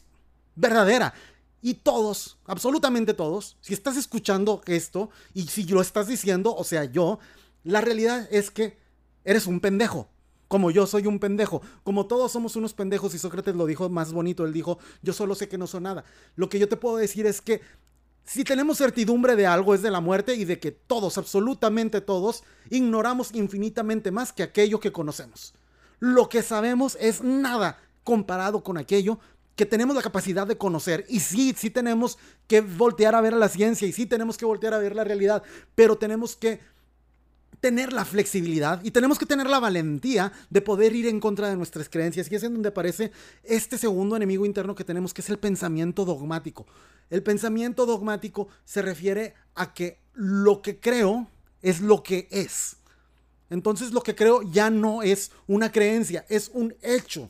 verdadera. 0.55 1.13
Y 1.61 1.75
todos, 1.75 2.37
absolutamente 2.45 3.15
todos, 3.15 3.57
si 3.61 3.73
estás 3.73 3.97
escuchando 3.97 4.61
esto 4.67 5.09
y 5.33 5.47
si 5.47 5.63
lo 5.65 5.81
estás 5.81 6.07
diciendo, 6.07 6.55
o 6.55 6.63
sea, 6.63 6.85
yo, 6.85 7.17
la 7.63 7.81
realidad 7.81 8.27
es 8.29 8.51
que 8.51 8.77
eres 9.23 9.47
un 9.47 9.59
pendejo 9.59 10.07
como 10.47 10.71
yo 10.71 10.85
soy 10.85 11.07
un 11.07 11.19
pendejo, 11.19 11.61
como 11.83 12.05
todos 12.05 12.31
somos 12.31 12.55
unos 12.55 12.73
pendejos 12.73 13.13
y 13.13 13.19
Sócrates 13.19 13.55
lo 13.55 13.65
dijo 13.65 13.89
más 13.89 14.13
bonito, 14.13 14.45
él 14.45 14.53
dijo, 14.53 14.79
yo 15.01 15.13
solo 15.13 15.35
sé 15.35 15.47
que 15.47 15.57
no 15.57 15.67
soy 15.67 15.81
nada. 15.81 16.03
Lo 16.35 16.49
que 16.49 16.59
yo 16.59 16.69
te 16.69 16.77
puedo 16.77 16.97
decir 16.97 17.25
es 17.25 17.41
que 17.41 17.61
si 18.25 18.43
tenemos 18.43 18.77
certidumbre 18.77 19.35
de 19.35 19.45
algo 19.45 19.75
es 19.75 19.81
de 19.81 19.91
la 19.91 20.01
muerte 20.01 20.35
y 20.35 20.45
de 20.45 20.59
que 20.59 20.71
todos, 20.71 21.17
absolutamente 21.17 22.01
todos, 22.01 22.43
ignoramos 22.69 23.33
infinitamente 23.33 24.11
más 24.11 24.33
que 24.33 24.43
aquello 24.43 24.79
que 24.79 24.91
conocemos. 24.91 25.53
Lo 25.99 26.27
que 26.27 26.41
sabemos 26.41 26.97
es 26.99 27.23
nada 27.23 27.79
comparado 28.03 28.63
con 28.63 28.77
aquello 28.77 29.19
que 29.55 29.65
tenemos 29.65 29.95
la 29.95 30.01
capacidad 30.01 30.45
de 30.45 30.57
conocer. 30.57 31.05
Y 31.07 31.21
sí, 31.21 31.55
sí 31.57 31.69
tenemos 31.69 32.17
que 32.47 32.61
voltear 32.61 33.15
a 33.15 33.21
ver 33.21 33.33
a 33.33 33.37
la 33.37 33.49
ciencia 33.49 33.87
y 33.87 33.93
sí 33.93 34.05
tenemos 34.05 34.37
que 34.37 34.45
voltear 34.45 34.73
a 34.73 34.79
ver 34.79 34.95
la 34.95 35.03
realidad, 35.03 35.43
pero 35.75 35.97
tenemos 35.97 36.35
que 36.35 36.59
tener 37.59 37.93
la 37.93 38.05
flexibilidad 38.05 38.83
y 38.83 38.91
tenemos 38.91 39.17
que 39.17 39.25
tener 39.25 39.47
la 39.47 39.59
valentía 39.59 40.31
de 40.49 40.61
poder 40.61 40.95
ir 40.95 41.07
en 41.07 41.19
contra 41.19 41.49
de 41.49 41.55
nuestras 41.55 41.89
creencias. 41.89 42.31
Y 42.31 42.35
es 42.35 42.43
en 42.43 42.53
donde 42.53 42.69
aparece 42.69 43.11
este 43.43 43.77
segundo 43.77 44.15
enemigo 44.15 44.45
interno 44.45 44.75
que 44.75 44.83
tenemos, 44.83 45.13
que 45.13 45.21
es 45.21 45.29
el 45.29 45.39
pensamiento 45.39 46.05
dogmático. 46.05 46.65
El 47.09 47.23
pensamiento 47.23 47.85
dogmático 47.85 48.47
se 48.63 48.81
refiere 48.81 49.33
a 49.53 49.73
que 49.73 49.99
lo 50.13 50.61
que 50.61 50.79
creo 50.79 51.29
es 51.61 51.81
lo 51.81 52.03
que 52.03 52.27
es. 52.31 52.77
Entonces 53.49 53.91
lo 53.91 54.01
que 54.01 54.15
creo 54.15 54.41
ya 54.41 54.69
no 54.69 55.03
es 55.03 55.31
una 55.47 55.71
creencia, 55.71 56.25
es 56.29 56.49
un 56.53 56.75
hecho. 56.81 57.29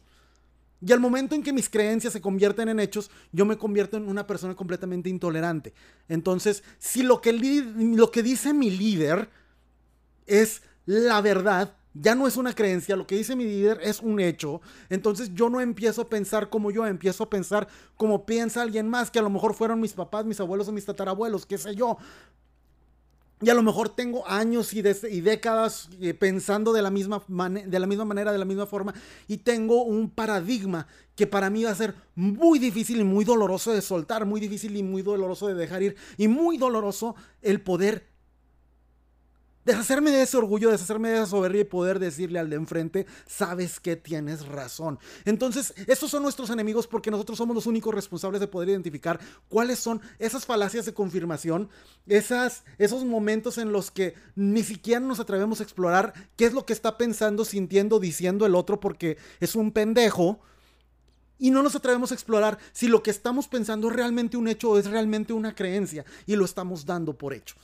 Y 0.81 0.91
al 0.91 0.99
momento 0.99 1.35
en 1.35 1.43
que 1.43 1.53
mis 1.53 1.69
creencias 1.69 2.13
se 2.13 2.21
convierten 2.21 2.69
en 2.69 2.79
hechos, 2.79 3.09
yo 3.31 3.45
me 3.45 3.57
convierto 3.57 3.97
en 3.97 4.07
una 4.07 4.27
persona 4.27 4.55
completamente 4.55 5.09
intolerante. 5.09 5.73
Entonces, 6.07 6.63
si 6.77 7.01
lo 7.01 7.21
que, 7.21 7.33
lo 7.33 8.11
que 8.11 8.21
dice 8.21 8.53
mi 8.53 8.69
líder 8.69 9.29
es 10.25 10.61
la 10.85 11.21
verdad, 11.21 11.75
ya 11.95 12.13
no 12.13 12.27
es 12.27 12.35
una 12.35 12.53
creencia, 12.53 12.95
lo 12.95 13.07
que 13.07 13.15
dice 13.15 13.35
mi 13.35 13.45
líder 13.45 13.79
es 13.81 14.01
un 14.01 14.19
hecho. 14.19 14.61
Entonces 14.89 15.33
yo 15.33 15.49
no 15.49 15.61
empiezo 15.61 16.01
a 16.01 16.09
pensar 16.09 16.49
como 16.49 16.69
yo, 16.69 16.85
empiezo 16.85 17.23
a 17.23 17.29
pensar 17.29 17.67
como 17.95 18.25
piensa 18.25 18.61
alguien 18.61 18.89
más, 18.89 19.09
que 19.09 19.19
a 19.19 19.21
lo 19.21 19.29
mejor 19.29 19.53
fueron 19.53 19.79
mis 19.79 19.93
papás, 19.93 20.25
mis 20.25 20.39
abuelos 20.39 20.67
o 20.67 20.73
mis 20.73 20.85
tatarabuelos, 20.85 21.45
qué 21.45 21.57
sé 21.57 21.73
yo. 21.73 21.97
y 23.41 23.49
a 23.49 23.53
lo 23.53 23.63
mejor 23.63 23.89
tengo 23.89 24.27
años 24.27 24.73
y, 24.73 24.79
y 24.79 25.21
décadas 25.21 25.89
eh, 26.01 26.13
pensando 26.13 26.73
de 26.73 26.81
la, 26.81 26.89
misma 26.89 27.23
de 27.27 27.79
la 27.79 27.87
misma 27.87 28.05
manera, 28.05 28.31
de 28.31 28.39
la 28.39 28.45
misma 28.45 28.65
forma, 28.65 28.93
y 29.27 29.37
tengo 29.37 29.83
un 29.83 30.09
paradigma 30.09 30.87
que 31.15 31.27
para 31.27 31.49
mí 31.49 31.63
va 31.63 31.71
a 31.71 31.75
ser 31.75 31.95
muy 32.15 32.59
difícil 32.59 32.99
y 32.99 33.03
muy 33.03 33.23
doloroso 33.23 33.71
de 33.71 33.81
soltar, 33.81 34.25
muy 34.25 34.41
difícil 34.41 34.75
y 34.75 34.83
muy 34.83 35.01
doloroso 35.01 35.47
de 35.47 35.53
dejar 35.53 35.81
ir, 35.81 35.95
y 36.17 36.27
muy 36.27 36.57
doloroso 36.57 37.15
el 37.41 37.61
poder 37.61 38.14
deshacerme 39.65 40.11
de 40.11 40.21
ese 40.21 40.37
orgullo, 40.37 40.71
deshacerme 40.71 41.09
de 41.09 41.15
esa 41.15 41.25
soberbia 41.25 41.61
y 41.61 41.65
poder 41.65 41.99
decirle 41.99 42.39
al 42.39 42.49
de 42.49 42.55
enfrente, 42.55 43.05
sabes 43.27 43.79
que 43.79 43.95
tienes 43.95 44.45
razón. 44.45 44.99
Entonces, 45.25 45.73
estos 45.87 46.11
son 46.11 46.23
nuestros 46.23 46.51
enemigos 46.51 46.87
porque 46.87 47.11
nosotros 47.11 47.37
somos 47.37 47.55
los 47.55 47.65
únicos 47.65 47.93
responsables 47.93 48.39
de 48.39 48.47
poder 48.47 48.69
identificar 48.69 49.19
cuáles 49.49 49.79
son 49.79 50.01
esas 50.19 50.45
falacias 50.45 50.85
de 50.85 50.93
confirmación, 50.93 51.69
esas, 52.05 52.63
esos 52.77 53.03
momentos 53.03 53.57
en 53.57 53.71
los 53.71 53.91
que 53.91 54.13
ni 54.35 54.63
siquiera 54.63 54.99
nos 54.99 55.19
atrevemos 55.19 55.59
a 55.59 55.63
explorar 55.63 56.13
qué 56.35 56.45
es 56.45 56.53
lo 56.53 56.65
que 56.65 56.73
está 56.73 56.97
pensando, 56.97 57.43
sintiendo, 57.43 57.99
diciendo 57.99 58.45
el 58.45 58.55
otro 58.55 58.79
porque 58.79 59.17
es 59.39 59.55
un 59.55 59.71
pendejo. 59.71 60.39
Y 61.37 61.51
no 61.51 61.61
nos 61.61 61.75
atrevemos 61.75 62.11
a 62.11 62.13
explorar 62.13 62.57
si 62.71 62.87
lo 62.87 63.03
que 63.03 63.11
estamos 63.11 63.49
pensando 63.49 63.89
es 63.89 63.95
realmente 63.95 64.37
un 64.37 64.47
hecho 64.47 64.69
o 64.69 64.77
es 64.77 64.85
realmente 64.85 65.33
una 65.33 65.53
creencia 65.53 66.05
y 66.25 66.37
lo 66.37 66.45
estamos 66.45 66.85
dando 66.85 67.17
por 67.17 67.33
hecho. 67.33 67.55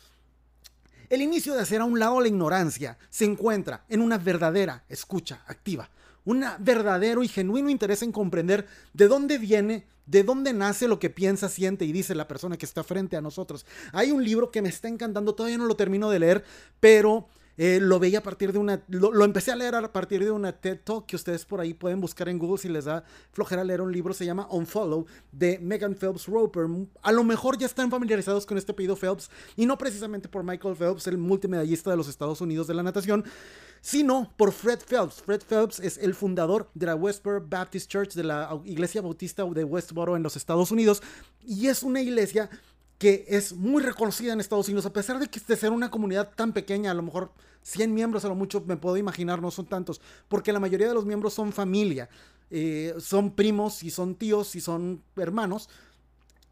El 1.12 1.22
inicio 1.22 1.54
de 1.54 1.60
hacer 1.60 1.82
a 1.82 1.84
un 1.84 2.00
lado 2.00 2.22
la 2.22 2.30
ignorancia 2.30 2.98
se 3.10 3.26
encuentra 3.26 3.84
en 3.90 4.02
una 4.02 4.18
verdadera 4.18 4.86
escucha 4.88 5.44
activa, 5.46 5.90
un 6.24 6.46
verdadero 6.60 7.22
y 7.22 7.28
genuino 7.28 7.70
interés 7.70 8.02
en 8.02 8.14
comprender 8.14 8.66
de 8.94 9.10
dónde 9.10 9.38
viene, 9.38 9.86
de 10.06 10.24
dónde 10.24 10.54
nace 10.54 10.88
lo 10.88 11.00
que 11.00 11.10
piensa, 11.10 11.50
siente 11.50 11.84
y 11.84 11.92
dice 11.92 12.16
la 12.16 12.30
persona 12.30 12.56
que 12.56 12.66
está 12.66 12.86
frente 12.86 13.18
a 13.18 13.22
nosotros. 13.22 13.66
Hay 13.92 14.12
un 14.12 14.24
libro 14.24 14.52
que 14.52 14.62
me 14.62 14.70
está 14.70 14.88
encantando, 14.88 15.36
todavía 15.36 15.58
no 15.58 15.66
lo 15.66 15.76
termino 15.76 16.10
de 16.10 16.20
leer, 16.20 16.46
pero 16.80 17.28
eh, 17.58 17.80
lo 17.82 18.00
veía 18.00 18.20
a 18.20 18.24
partir 18.24 18.52
de 18.54 18.60
una. 18.60 18.82
Lo, 18.88 19.26
empecé 19.26 19.52
a 19.52 19.56
leer 19.56 19.76
a 19.76 19.92
partir 19.92 20.24
de 20.24 20.32
una 20.32 20.52
TED 20.52 20.80
Talk 20.84 21.06
que 21.06 21.16
ustedes 21.16 21.46
por 21.46 21.60
ahí 21.60 21.74
pueden 21.74 22.00
buscar 22.00 22.30
en 22.30 22.40
Google 22.40 22.58
si 22.58 22.70
les 22.70 22.86
da 22.86 23.04
flojera 23.32 23.64
leer 23.64 23.82
un 23.82 23.92
libro. 23.92 24.14
Se 24.14 24.26
llama 24.26 24.48
Unfollow 24.50 25.06
de 25.32 25.60
Megan 25.60 25.96
Phelps 25.96 26.28
Roper. 26.28 26.68
A 27.02 27.12
lo 27.12 27.24
mejor 27.24 27.58
ya 27.58 27.66
están 27.66 27.92
familiarizados 27.92 28.46
con 28.46 28.58
este 28.58 28.72
apellido 28.72 28.96
Phelps 28.96 29.30
y 29.56 29.66
no 29.66 29.78
precisamente 29.78 30.30
por 30.30 30.44
Michael 30.44 30.76
Phelps, 30.76 31.08
el 31.08 31.18
multimedallista 31.18 31.92
de 31.92 31.98
los 31.98 32.08
Estados 32.08 32.42
Unidos 32.42 32.68
de 32.68 32.74
la 32.74 32.84
natación, 32.84 33.24
sino 33.82 34.32
por 34.38 34.52
Fred 34.52 34.80
Phelps. 34.80 35.22
Fred 35.22 35.42
Phelps 35.42 35.80
es 35.80 35.98
el 35.98 36.14
fundador 36.14 36.70
de 36.74 36.86
la 36.86 36.96
Westboro 36.96 37.46
Baptist 37.46 37.90
Church, 37.90 38.14
de 38.14 38.24
la 38.24 38.60
Iglesia 38.66 39.02
Bautista 39.02 39.44
de 39.44 39.64
Westboro 39.64 40.16
en 40.16 40.24
los 40.24 40.36
Estados 40.36 40.72
Unidos, 40.72 41.02
y 41.46 41.68
es 41.68 41.84
una 41.84 42.02
iglesia 42.02 42.50
que 43.02 43.26
es 43.28 43.54
muy 43.54 43.82
reconocida 43.82 44.32
en 44.32 44.40
Estados 44.40 44.68
Unidos, 44.68 44.86
a 44.86 44.94
pesar 44.94 45.18
de 45.18 45.26
que 45.26 45.40
de 45.40 45.56
ser 45.56 45.72
una 45.72 45.90
comunidad 45.90 46.30
tan 46.36 46.54
pequeña, 46.54 46.92
a 46.92 46.94
lo 46.94 47.02
mejor 47.02 47.32
100 47.64 47.92
miembros 47.92 48.26
a 48.26 48.28
lo 48.28 48.36
mucho 48.36 48.64
me 48.68 48.78
puedo 48.78 48.96
imaginar, 48.96 49.42
no 49.42 49.50
son 49.50 49.66
tantos, 49.66 50.00
porque 50.28 50.54
la 50.54 50.60
mayoría 50.60 50.88
de 50.88 50.94
los 50.94 51.04
miembros 51.04 51.34
son 51.34 51.52
familia, 51.52 52.10
eh, 52.52 52.94
son 53.00 53.32
primos 53.32 53.82
y 53.82 53.90
son 53.90 54.14
tíos 54.14 54.56
y 54.56 54.62
son 54.62 55.02
hermanos, 55.16 55.68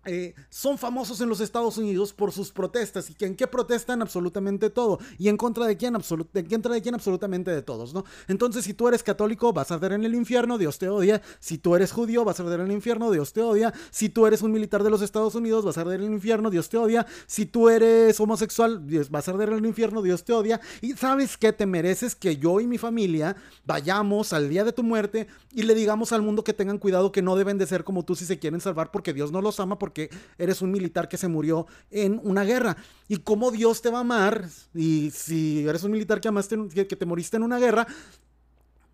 eh, 0.06 0.34
son 0.50 0.78
famosos 0.78 1.20
en 1.20 1.28
los 1.28 1.42
Estados 1.42 1.78
Unidos 1.78 2.14
por 2.14 2.32
sus 2.32 2.52
protestas 2.52 3.10
y 3.10 3.14
que 3.14 3.26
en 3.26 3.36
qué 3.36 3.48
protestan 3.48 4.02
absolutamente 4.02 4.70
todo 4.70 4.98
y 5.18 5.28
en 5.28 5.36
contra 5.36 5.66
de 5.66 5.76
quién, 5.76 5.94
en 5.96 6.46
contra 6.48 6.74
de 6.74 6.82
quién 6.82 6.96
absolutamente 6.96 7.52
de 7.52 7.62
todos, 7.62 7.94
¿no? 7.94 8.06
Entonces, 8.28 8.64
si 8.64 8.74
tú 8.74 8.88
eres 8.88 9.04
católico, 9.04 9.52
vas 9.52 9.72
a 9.72 9.76
arder 9.76 9.92
en 9.94 10.06
el 10.06 10.16
infierno, 10.16 10.58
Dios 10.58 10.80
te 10.80 10.88
odia. 10.88 11.22
Si 11.40 11.58
tú 11.58 11.76
eres 11.76 11.92
judío, 11.92 12.24
vas 12.24 12.40
a 12.40 12.44
arder 12.44 12.62
en 12.62 12.68
el 12.68 12.72
infierno, 12.72 13.12
Dios 13.12 13.34
te 13.34 13.42
odia. 13.42 13.74
Si 13.92 14.10
tú 14.10 14.26
eres 14.26 14.42
un 14.42 14.52
militar 14.52 14.84
de 14.84 14.90
los 14.90 15.02
Estados 15.02 15.36
Unidos, 15.36 15.66
vas 15.66 15.78
a 15.78 15.82
arder 15.82 16.00
en 16.00 16.08
el 16.08 16.14
infierno, 16.14 16.50
Dios 16.50 16.70
te 16.70 16.78
odia. 16.78 17.06
Si 17.28 17.46
tú 17.46 17.70
eres 17.70 18.20
homosexual, 18.20 18.82
vas 19.10 19.28
a 19.28 19.32
arder 19.32 19.50
en 19.50 19.58
el 19.58 19.66
infierno, 19.66 20.02
Dios 20.02 20.24
te 20.24 20.32
odia. 20.32 20.62
Y 20.82 20.94
sabes 20.94 21.38
que 21.38 21.52
te 21.52 21.66
mereces 21.66 22.16
que 22.16 22.38
yo 22.38 22.60
y 22.62 22.68
mi 22.68 22.78
familia 22.78 23.36
vayamos 23.66 24.32
al 24.32 24.50
día 24.50 24.64
de 24.64 24.72
tu 24.72 24.84
muerte 24.84 25.28
y 25.54 25.64
le 25.64 25.76
digamos 25.76 26.14
al 26.14 26.22
mundo 26.22 26.44
que 26.44 26.54
tengan 26.54 26.78
cuidado 26.78 27.12
que 27.12 27.22
no 27.22 27.36
deben 27.36 27.58
de 27.58 27.68
ser 27.68 27.84
como 27.84 28.06
tú 28.06 28.16
si 28.16 28.26
se 28.26 28.40
quieren 28.40 28.62
salvar 28.62 28.92
porque 28.92 29.14
Dios 29.14 29.32
no 29.32 29.42
los 29.42 29.60
ama, 29.60 29.78
porque 29.78 29.89
eres 30.38 30.62
un 30.62 30.72
militar 30.72 31.08
que 31.08 31.18
se 31.18 31.28
murió 31.28 31.68
en 31.92 32.20
una 32.24 32.44
guerra. 32.44 32.78
Y 33.08 33.18
cómo 33.18 33.52
Dios 33.52 33.82
te 33.82 33.90
va 33.90 34.00
a 34.00 34.02
amar, 34.02 34.48
y 34.74 35.12
si 35.12 35.68
eres 35.68 35.84
un 35.84 35.92
militar 35.92 36.22
que, 36.22 36.28
amaste, 36.28 36.58
que 36.88 36.96
te 36.96 37.06
moriste 37.06 37.38
en 37.38 37.44
una 37.44 37.60
guerra, 37.60 37.88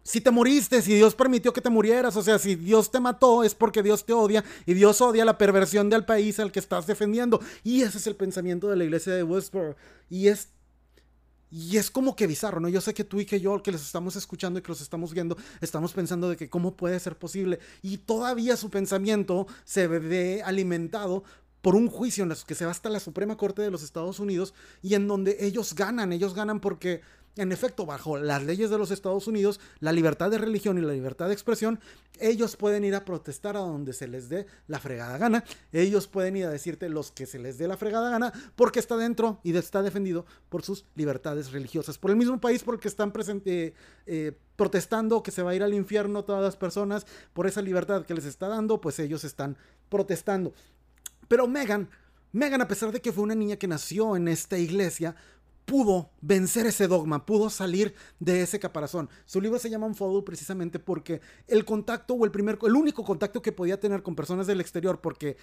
si 0.06 0.22
te 0.22 0.30
moriste, 0.30 0.84
si 0.84 0.94
Dios 0.94 1.16
permitió 1.16 1.52
que 1.52 1.62
te 1.62 1.72
murieras, 1.72 2.16
o 2.16 2.22
sea, 2.22 2.38
si 2.38 2.54
Dios 2.54 2.92
te 2.92 3.00
mató 3.00 3.44
es 3.44 3.56
porque 3.56 3.82
Dios 3.82 4.06
te 4.06 4.14
odia 4.14 4.44
y 4.68 4.76
Dios 4.76 5.02
odia 5.02 5.26
la 5.26 5.40
perversión 5.40 5.90
del 5.90 6.06
país 6.06 6.40
al 6.40 6.52
que 6.52 6.60
estás 6.60 6.86
defendiendo. 6.86 7.42
Y 7.64 7.82
ese 7.82 7.98
es 7.98 8.06
el 8.06 8.16
pensamiento 8.16 8.70
de 8.70 8.76
la 8.76 8.84
iglesia 8.84 9.16
de 9.16 9.24
Westboro. 9.24 9.76
Y 10.08 10.28
es 10.28 10.50
y 11.52 11.78
es 11.78 11.92
como 11.92 12.16
que 12.16 12.28
bizarro, 12.28 12.60
¿no? 12.60 12.70
Yo 12.70 12.82
sé 12.82 12.94
que 12.94 13.04
tú 13.04 13.20
y 13.20 13.26
que 13.26 13.40
yo, 13.40 13.62
que 13.62 13.72
les 13.72 13.82
estamos 13.82 14.16
escuchando 14.16 14.60
y 14.60 14.62
que 14.62 14.70
los 14.70 14.82
estamos 14.82 15.14
viendo, 15.14 15.38
estamos 15.62 15.94
pensando 15.94 16.30
de 16.30 16.38
que 16.38 16.50
cómo 16.50 16.76
puede 16.76 17.00
ser 17.00 17.18
posible. 17.18 17.60
Y 17.82 17.98
todavía 17.98 18.58
su 18.58 18.70
pensamiento 18.70 19.48
se 19.64 19.88
ve 19.88 20.42
alimentado 20.44 21.24
por 21.62 21.76
un 21.76 21.88
juicio 21.88 22.24
en 22.24 22.32
el 22.32 22.38
que 22.46 22.56
se 22.56 22.66
va 22.66 22.72
hasta 22.72 22.90
la 22.90 23.00
Suprema 23.00 23.38
Corte 23.38 23.62
de 23.62 23.72
los 23.72 23.84
Estados 23.84 24.20
Unidos 24.20 24.54
y 24.84 24.94
en 24.94 25.08
donde 25.08 25.38
ellos 25.40 25.74
ganan, 25.74 26.14
ellos 26.14 26.36
ganan 26.36 26.60
porque 26.60 27.02
en 27.38 27.52
efecto, 27.52 27.86
bajo 27.86 28.18
las 28.18 28.44
leyes 28.44 28.70
de 28.70 28.78
los 28.78 28.92
Estados 28.92 29.28
Unidos, 29.28 29.60
la 29.80 29.92
libertad 29.92 30.32
de 30.32 30.38
religión 30.38 30.78
y 30.78 30.82
la 30.82 30.94
libertad 30.94 31.28
de 31.28 31.34
expresión, 31.34 31.80
ellos 32.20 32.56
pueden 32.56 32.86
ir 32.86 32.96
a 32.96 33.04
protestar 33.04 33.58
a 33.58 33.60
donde 33.60 33.92
se 33.92 34.08
les 34.08 34.30
dé 34.30 34.46
la 34.68 34.80
fregada 34.80 35.18
gana. 35.18 35.44
Ellos 35.74 36.08
pueden 36.08 36.38
ir 36.38 36.46
a 36.46 36.50
decirte 36.50 36.88
los 36.88 37.12
que 37.12 37.26
se 37.26 37.40
les 37.40 37.58
dé 37.58 37.68
la 37.68 37.76
fregada 37.76 38.10
gana 38.10 38.32
porque 38.56 38.80
está 38.80 38.96
dentro 38.96 39.40
y 39.44 39.56
está 39.56 39.82
defendido 39.82 40.26
por 40.50 40.64
sus 40.64 40.86
libertades 40.96 41.52
religiosas. 41.52 41.98
Por 41.98 42.12
el 42.12 42.18
mismo 42.18 42.40
país 42.40 42.64
por 42.64 42.76
el 42.76 42.80
que 42.80 42.88
están 42.88 43.12
presente, 43.12 43.74
eh, 44.06 44.32
protestando 44.56 45.22
que 45.22 45.32
se 45.32 45.44
va 45.44 45.52
a 45.52 45.56
ir 45.56 45.64
al 45.64 45.74
infierno 45.74 46.24
todas 46.24 46.42
las 46.42 46.56
personas 46.56 47.06
por 47.34 47.48
esa 47.48 47.62
libertad 47.62 48.06
que 48.06 48.14
les 48.14 48.26
está 48.26 48.48
dando, 48.48 48.80
pues 48.80 49.00
ellos 49.00 49.26
están 49.26 49.58
protestando. 49.90 50.54
Pero 51.28 51.48
Megan, 51.48 51.90
Megan, 52.32 52.62
a 52.62 52.68
pesar 52.68 52.92
de 52.92 53.02
que 53.02 53.12
fue 53.12 53.24
una 53.24 53.36
niña 53.36 53.56
que 53.56 53.68
nació 53.68 54.16
en 54.16 54.28
esta 54.28 54.58
iglesia, 54.58 55.16
pudo 55.66 56.12
vencer 56.22 56.66
ese 56.68 56.88
dogma, 56.88 57.26
pudo 57.26 57.50
salir 57.50 57.94
de 58.20 58.42
ese 58.42 58.60
caparazón. 58.60 59.10
Su 59.26 59.42
libro 59.42 59.60
se 59.60 59.70
llama 59.70 59.88
Unfollow 59.88 60.24
precisamente 60.24 60.80
porque 60.80 61.22
el 61.48 61.66
contacto 61.66 62.14
o 62.14 62.26
el 62.26 62.32
primer, 62.32 62.58
el 62.64 62.76
único 62.76 63.04
contacto 63.04 63.42
que 63.42 63.52
podía 63.52 63.80
tener 63.80 64.04
con 64.04 64.16
personas 64.16 64.48
del 64.48 64.62
exterior, 64.62 65.02
porque 65.02 65.38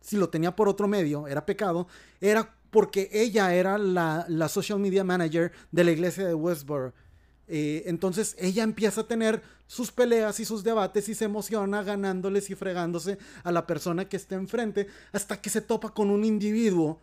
si 0.00 0.16
lo 0.16 0.28
tenía 0.28 0.54
por 0.54 0.68
otro 0.68 0.86
medio, 0.86 1.26
era 1.26 1.44
pecado, 1.44 1.88
era 2.20 2.54
porque 2.70 3.08
ella 3.12 3.54
era 3.54 3.78
la, 3.78 4.26
la 4.28 4.48
social 4.48 4.78
media 4.78 5.04
manager 5.04 5.52
de 5.70 5.84
la 5.84 5.90
iglesia 5.92 6.26
de 6.26 6.34
Westboro. 6.34 6.92
Eh, 7.46 7.82
entonces 7.86 8.36
ella 8.38 8.62
empieza 8.62 9.02
a 9.02 9.06
tener 9.06 9.42
sus 9.66 9.92
peleas 9.92 10.40
y 10.40 10.44
sus 10.44 10.64
debates 10.64 11.08
y 11.08 11.14
se 11.14 11.26
emociona 11.26 11.82
ganándoles 11.82 12.48
y 12.50 12.54
fregándose 12.54 13.18
a 13.42 13.52
la 13.52 13.66
persona 13.66 14.08
que 14.08 14.16
está 14.16 14.34
enfrente 14.34 14.86
hasta 15.12 15.40
que 15.40 15.50
se 15.50 15.60
topa 15.60 15.92
con 15.92 16.10
un 16.10 16.24
individuo 16.24 17.00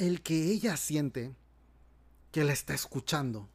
el 0.00 0.22
que 0.22 0.50
ella 0.50 0.78
siente 0.78 1.34
que 2.32 2.42
la 2.42 2.54
está 2.54 2.72
escuchando. 2.72 3.50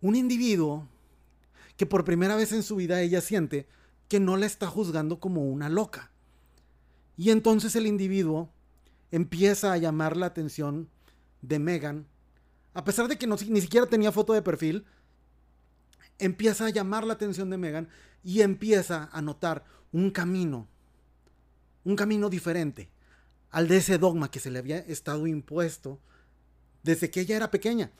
Un 0.00 0.14
individuo 0.14 0.88
que 1.76 1.86
por 1.86 2.04
primera 2.04 2.36
vez 2.36 2.52
en 2.52 2.62
su 2.62 2.76
vida 2.76 3.00
ella 3.00 3.20
siente 3.20 3.66
que 4.08 4.20
no 4.20 4.36
la 4.36 4.46
está 4.46 4.68
juzgando 4.68 5.18
como 5.18 5.48
una 5.48 5.68
loca. 5.68 6.12
Y 7.16 7.30
entonces 7.30 7.74
el 7.74 7.84
individuo 7.86 8.48
empieza 9.10 9.72
a 9.72 9.78
llamar 9.78 10.16
la 10.16 10.26
atención 10.26 10.88
de 11.40 11.58
Megan, 11.58 12.06
a 12.74 12.84
pesar 12.84 13.08
de 13.08 13.18
que 13.18 13.26
no, 13.26 13.36
ni 13.48 13.60
siquiera 13.60 13.86
tenía 13.86 14.12
foto 14.12 14.34
de 14.34 14.42
perfil, 14.42 14.84
empieza 16.20 16.66
a 16.66 16.70
llamar 16.70 17.04
la 17.04 17.14
atención 17.14 17.50
de 17.50 17.58
Megan 17.58 17.88
y 18.22 18.42
empieza 18.42 19.10
a 19.12 19.20
notar 19.20 19.64
un 19.90 20.12
camino, 20.12 20.68
un 21.82 21.96
camino 21.96 22.30
diferente 22.30 22.88
al 23.52 23.68
de 23.68 23.76
ese 23.76 23.98
dogma 23.98 24.30
que 24.30 24.40
se 24.40 24.50
le 24.50 24.58
había 24.58 24.78
estado 24.78 25.26
impuesto 25.26 26.00
desde 26.82 27.10
que 27.10 27.20
ella 27.20 27.36
era 27.36 27.50
pequeña. 27.50 27.92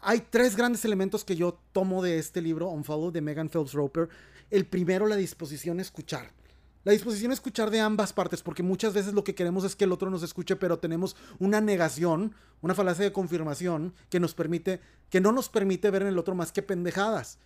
Hay 0.00 0.26
tres 0.30 0.56
grandes 0.56 0.84
elementos 0.84 1.24
que 1.24 1.36
yo 1.36 1.60
tomo 1.72 2.02
de 2.02 2.18
este 2.18 2.40
libro, 2.40 2.68
Unfollow, 2.68 3.10
de 3.10 3.20
Megan 3.20 3.48
Phelps 3.48 3.72
Roper. 3.72 4.08
El 4.50 4.66
primero, 4.66 5.06
la 5.06 5.16
disposición 5.16 5.78
a 5.78 5.82
escuchar. 5.82 6.32
La 6.84 6.92
disposición 6.92 7.32
a 7.32 7.34
escuchar 7.34 7.70
de 7.70 7.80
ambas 7.80 8.12
partes, 8.12 8.42
porque 8.42 8.62
muchas 8.62 8.94
veces 8.94 9.12
lo 9.12 9.24
que 9.24 9.34
queremos 9.34 9.64
es 9.64 9.76
que 9.76 9.84
el 9.84 9.92
otro 9.92 10.08
nos 10.08 10.22
escuche, 10.22 10.56
pero 10.56 10.78
tenemos 10.78 11.16
una 11.38 11.60
negación, 11.60 12.34
una 12.62 12.74
falacia 12.74 13.04
de 13.04 13.12
confirmación 13.12 13.92
que 14.08 14.20
nos 14.20 14.34
permite, 14.34 14.80
que 15.10 15.20
no 15.20 15.32
nos 15.32 15.48
permite 15.48 15.90
ver 15.90 16.02
en 16.02 16.08
el 16.08 16.18
otro 16.18 16.34
más 16.34 16.50
que 16.50 16.62
pendejadas. 16.62 17.38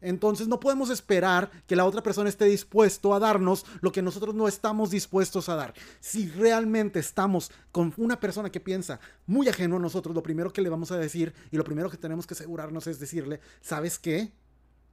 Entonces 0.00 0.46
no 0.46 0.60
podemos 0.60 0.90
esperar 0.90 1.50
que 1.66 1.76
la 1.76 1.84
otra 1.84 2.02
persona 2.02 2.28
esté 2.28 2.44
dispuesto 2.44 3.14
a 3.14 3.18
darnos 3.18 3.66
lo 3.80 3.90
que 3.90 4.02
nosotros 4.02 4.34
no 4.34 4.46
estamos 4.46 4.90
dispuestos 4.90 5.48
a 5.48 5.56
dar. 5.56 5.74
Si 6.00 6.28
realmente 6.28 7.00
estamos 7.00 7.50
con 7.72 7.92
una 7.96 8.20
persona 8.20 8.50
que 8.50 8.60
piensa 8.60 9.00
muy 9.26 9.48
ajeno 9.48 9.76
a 9.76 9.80
nosotros, 9.80 10.14
lo 10.14 10.22
primero 10.22 10.52
que 10.52 10.62
le 10.62 10.68
vamos 10.68 10.92
a 10.92 10.98
decir 10.98 11.34
y 11.50 11.56
lo 11.56 11.64
primero 11.64 11.90
que 11.90 11.96
tenemos 11.96 12.26
que 12.26 12.34
asegurarnos 12.34 12.86
es 12.86 13.00
decirle, 13.00 13.40
¿sabes 13.60 13.98
qué? 13.98 14.32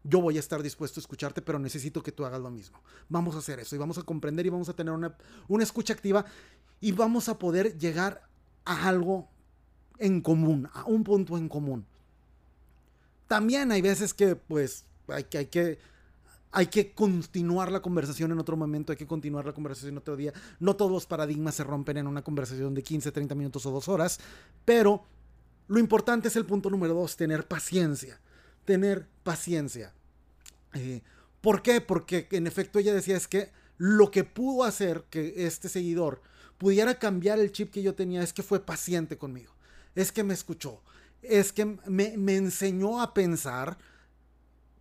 Yo 0.04 0.22
voy 0.22 0.38
a 0.38 0.40
estar 0.40 0.62
dispuesto 0.62 1.00
a 1.00 1.02
escucharte, 1.02 1.42
pero 1.42 1.58
necesito 1.60 2.04
que 2.04 2.12
tú 2.12 2.26
hagas 2.26 2.42
lo 2.42 2.52
mismo. 2.52 2.80
Vamos 3.10 3.36
a 3.36 3.40
hacer 3.40 3.60
eso 3.60 3.76
y 3.76 3.80
vamos 3.80 3.98
a 3.98 4.04
comprender 4.04 4.46
y 4.46 4.50
vamos 4.50 4.70
a 4.70 4.76
tener 4.76 4.94
una, 4.94 5.16
una 5.48 5.64
escucha 5.64 5.94
activa 5.94 6.26
y 6.80 6.92
vamos 6.92 7.30
a 7.30 7.40
poder 7.40 7.78
llegar 7.78 8.28
a 8.66 8.88
algo 8.88 9.28
en 9.98 10.22
común, 10.22 10.70
a 10.74 10.86
un 10.86 11.04
punto 11.04 11.38
en 11.38 11.50
común. 11.50 11.86
También 13.28 13.72
hay 13.72 13.82
veces 13.82 14.14
que 14.14 14.36
pues 14.36 14.86
hay 15.08 15.24
que, 15.26 15.38
hay 15.38 15.46
que, 15.48 15.80
hay 16.52 16.68
que 16.68 16.94
continuar 16.94 17.72
la 17.72 17.82
conversación 17.82 18.32
en 18.32 18.40
otro 18.40 18.56
momento, 18.56 18.92
hay 18.92 18.98
que 18.98 19.08
continuar 19.08 19.46
la 19.46 19.54
conversación 19.54 19.98
otro 19.98 20.16
día. 20.16 20.34
No 20.60 20.76
todos 20.76 20.92
los 20.92 21.06
paradigmas 21.06 21.56
se 21.56 21.64
rompen 21.64 21.98
en 21.98 22.08
una 22.08 22.24
conversación 22.24 22.74
de 22.74 22.84
15, 22.84 23.12
30 23.12 23.36
minutos 23.36 23.66
o 23.66 23.72
dos 23.72 23.88
horas, 23.88 24.20
pero 24.64 25.04
lo 25.68 25.80
importante 25.80 26.28
es 26.28 26.36
el 26.36 26.46
punto 26.46 26.70
número 26.70 26.94
dos, 26.94 27.16
tener 27.18 27.48
paciencia, 27.48 28.20
tener 28.66 29.08
paciencia. 29.24 29.94
Eh, 30.74 31.02
¿Por 31.42 31.62
qué? 31.62 31.82
Porque 31.82 32.28
en 32.32 32.48
efecto 32.48 32.80
ella 32.80 32.94
decía 32.94 33.18
es 33.18 33.28
que 33.28 33.52
lo 33.78 34.12
que 34.12 34.24
pudo 34.24 34.64
hacer 34.64 35.04
que 35.10 35.46
este 35.46 35.70
seguidor 35.70 36.22
pudiera 36.58 36.98
cambiar 36.98 37.40
el 37.40 37.52
chip 37.52 37.72
que 37.72 37.82
yo 37.82 37.96
tenía 37.96 38.24
es 38.24 38.34
que 38.34 38.44
fue 38.44 38.66
paciente 38.66 39.18
conmigo, 39.18 39.54
es 39.94 40.12
que 40.12 40.24
me 40.24 40.34
escuchó, 40.34 40.82
es 41.22 41.52
que 41.52 41.66
me, 41.66 42.18
me 42.18 42.36
enseñó 42.36 43.02
a 43.02 43.14
pensar 43.14 43.78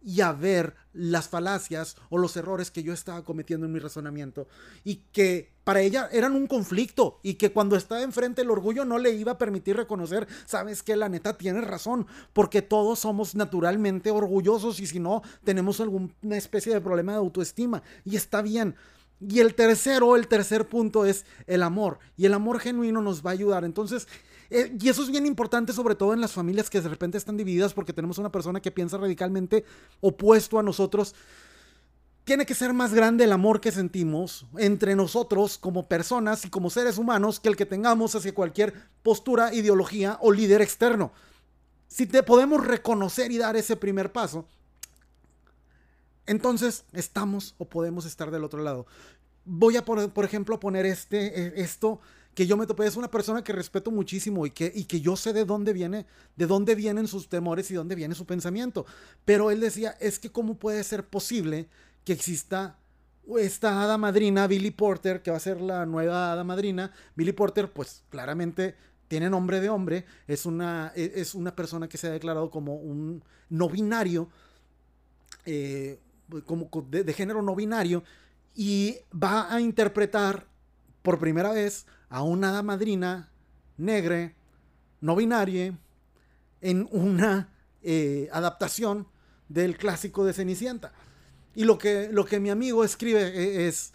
y 0.05 0.21
a 0.21 0.33
ver 0.33 0.75
las 0.93 1.29
falacias 1.29 1.97
o 2.11 2.19
los 2.19 2.37
errores 2.37 2.71
que 2.71 2.83
yo 2.83 2.93
estaba 2.93 3.25
cometiendo 3.25 3.67
en 3.67 3.73
mi 3.73 3.79
razonamiento 3.79 4.47
y 4.85 4.97
que 5.13 5.51
para 5.65 5.81
ella 5.81 6.09
eran 6.13 6.37
un 6.37 6.47
conflicto 6.47 7.21
y 7.23 7.35
que 7.35 7.53
cuando 7.53 7.75
estaba 7.75 8.03
enfrente 8.03 8.43
el 8.43 8.51
orgullo 8.51 8.85
no 8.85 8.99
le 8.99 9.13
iba 9.13 9.33
a 9.33 9.39
permitir 9.39 9.77
reconocer, 9.77 10.29
sabes 10.45 10.83
que 10.83 10.95
la 10.95 11.09
neta 11.09 11.39
tiene 11.39 11.63
razón, 11.63 12.07
porque 12.35 12.61
todos 12.61 12.99
somos 12.99 13.35
naturalmente 13.35 14.11
orgullosos 14.11 14.79
y 14.79 14.87
si 14.87 15.01
no 15.01 15.23
tenemos 15.43 15.81
alguna 15.81 16.11
especie 16.37 16.75
de 16.75 16.81
problema 16.83 17.13
de 17.13 17.19
autoestima 17.19 17.83
y 18.05 18.17
está 18.17 18.43
bien. 18.43 18.77
Y 19.21 19.41
el 19.41 19.55
tercero, 19.55 20.17
el 20.17 20.29
tercer 20.29 20.69
punto 20.69 21.07
es 21.07 21.25
el 21.47 21.63
amor 21.63 21.99
y 22.17 22.27
el 22.27 22.35
amor 22.35 22.61
genuino 22.61 23.01
nos 23.01 23.25
va 23.25 23.31
a 23.31 23.33
ayudar. 23.33 23.65
Entonces, 23.65 24.07
eh, 24.51 24.77
y 24.79 24.89
eso 24.89 25.03
es 25.03 25.11
bien 25.11 25.27
importante, 25.27 25.73
sobre 25.73 25.95
todo 25.95 26.13
en 26.13 26.21
las 26.21 26.33
familias 26.33 26.71
que 26.71 26.81
de 26.81 26.89
repente 26.89 27.19
están 27.19 27.37
divididas 27.37 27.75
porque 27.75 27.93
tenemos 27.93 28.19
una 28.19 28.31
persona 28.31 28.61
que 28.61 28.71
piensa 28.71 28.97
radicalmente 28.97 29.65
opuesto 30.01 30.59
a 30.59 30.63
nosotros. 30.63 31.15
Tiene 32.25 32.47
que 32.47 32.55
ser 32.55 32.73
más 32.73 32.95
grande 32.95 33.25
el 33.25 33.33
amor 33.33 33.61
que 33.61 33.71
sentimos 33.71 34.47
entre 34.57 34.97
nosotros 34.97 35.59
como 35.59 35.89
personas 35.89 36.45
y 36.45 36.51
como 36.51 36.71
seres 36.71 36.97
humanos 36.97 37.39
que 37.39 37.49
el 37.49 37.57
que 37.57 37.67
tengamos 37.67 38.15
hacia 38.15 38.35
cualquier 38.35 38.75
postura, 39.03 39.53
ideología 39.53 40.19
o 40.21 40.33
líder 40.33 40.63
externo. 40.63 41.13
Si 41.87 42.07
te 42.07 42.23
podemos 42.23 42.67
reconocer 42.67 43.31
y 43.31 43.39
dar 43.39 43.57
ese 43.57 43.77
primer 43.77 44.11
paso, 44.11 44.47
entonces 46.27 46.85
estamos 46.93 47.55
o 47.59 47.67
podemos 47.67 48.07
estar 48.07 48.31
del 48.31 48.45
otro 48.45 48.63
lado. 48.63 48.87
Voy 49.45 49.77
a, 49.77 49.85
por, 49.85 50.11
por 50.11 50.25
ejemplo, 50.25 50.59
poner 50.59 50.87
este, 50.87 51.49
eh, 51.49 51.53
esto 51.57 52.01
que 52.35 52.47
yo 52.47 52.57
me 52.57 52.67
topé. 52.67 52.87
Es 52.87 52.97
una 52.97 53.11
persona 53.11 53.43
que 53.43 53.53
respeto 53.53 53.91
muchísimo 53.91 54.47
y 54.47 54.51
que, 54.51 54.71
y 54.75 54.85
que 54.85 55.01
yo 55.01 55.17
sé 55.17 55.33
de 55.33 55.45
dónde 55.45 55.73
viene, 55.73 56.07
de 56.37 56.47
dónde 56.47 56.75
vienen 56.75 57.07
sus 57.07 57.29
temores 57.29 57.71
y 57.71 57.75
dónde 57.75 57.95
viene 57.95 58.15
su 58.15 58.27
pensamiento. 58.27 58.87
Pero 59.25 59.51
él 59.51 59.61
decía, 59.61 59.97
es 60.01 60.19
que 60.19 60.31
cómo 60.31 60.59
puede 60.59 60.83
ser 60.85 61.07
posible 61.07 61.69
que 62.05 62.13
exista 62.13 62.79
esta 63.39 63.83
hada 63.83 63.97
madrina, 63.97 64.47
Billy 64.47 64.71
Porter, 64.71 65.23
que 65.23 65.31
va 65.31 65.39
a 65.39 65.41
ser 65.41 65.61
la 65.61 65.87
nueva 65.87 66.33
hada 66.33 66.45
madrina. 66.45 66.93
Billy 67.15 67.33
Porter, 67.33 67.73
pues 67.73 68.03
claramente 68.11 68.75
tiene 69.09 69.31
nombre 69.31 69.61
de 69.61 69.69
hombre, 69.69 70.05
es 70.27 70.47
una, 70.47 70.93
e, 70.95 71.13
es 71.17 71.35
una 71.35 71.55
persona 71.55 71.89
que 71.89 71.99
se 71.99 72.09
ha 72.09 72.11
declarado 72.11 72.51
como 72.51 72.75
un 72.75 73.23
no 73.49 73.69
binario, 73.69 74.29
eh, 75.47 76.01
como 76.47 76.69
de, 76.91 77.05
de 77.05 77.13
género 77.13 77.43
no 77.43 77.55
binario, 77.55 78.03
y 78.55 78.97
va 79.13 79.53
a 79.53 79.61
interpretar 79.61 80.47
por 81.05 81.19
primera 81.19 81.53
vez 81.53 81.87
a 82.09 82.23
una 82.23 82.49
hada 82.49 82.63
madrina 82.63 83.29
negre, 83.77 84.35
no 85.03 85.15
binaria, 85.15 85.79
en 86.63 86.89
una 86.93 87.53
eh, 87.83 88.31
adaptación 88.33 89.07
del 89.51 89.77
clásico 89.77 90.25
de 90.25 90.33
Cenicienta. 90.33 90.95
Y 91.55 91.65
lo 91.65 91.77
que, 91.77 92.09
lo 92.11 92.25
que 92.25 92.41
mi 92.41 92.49
amigo 92.49 92.85
escribe 92.85 93.21
eh, 93.21 93.69
es, 93.69 93.93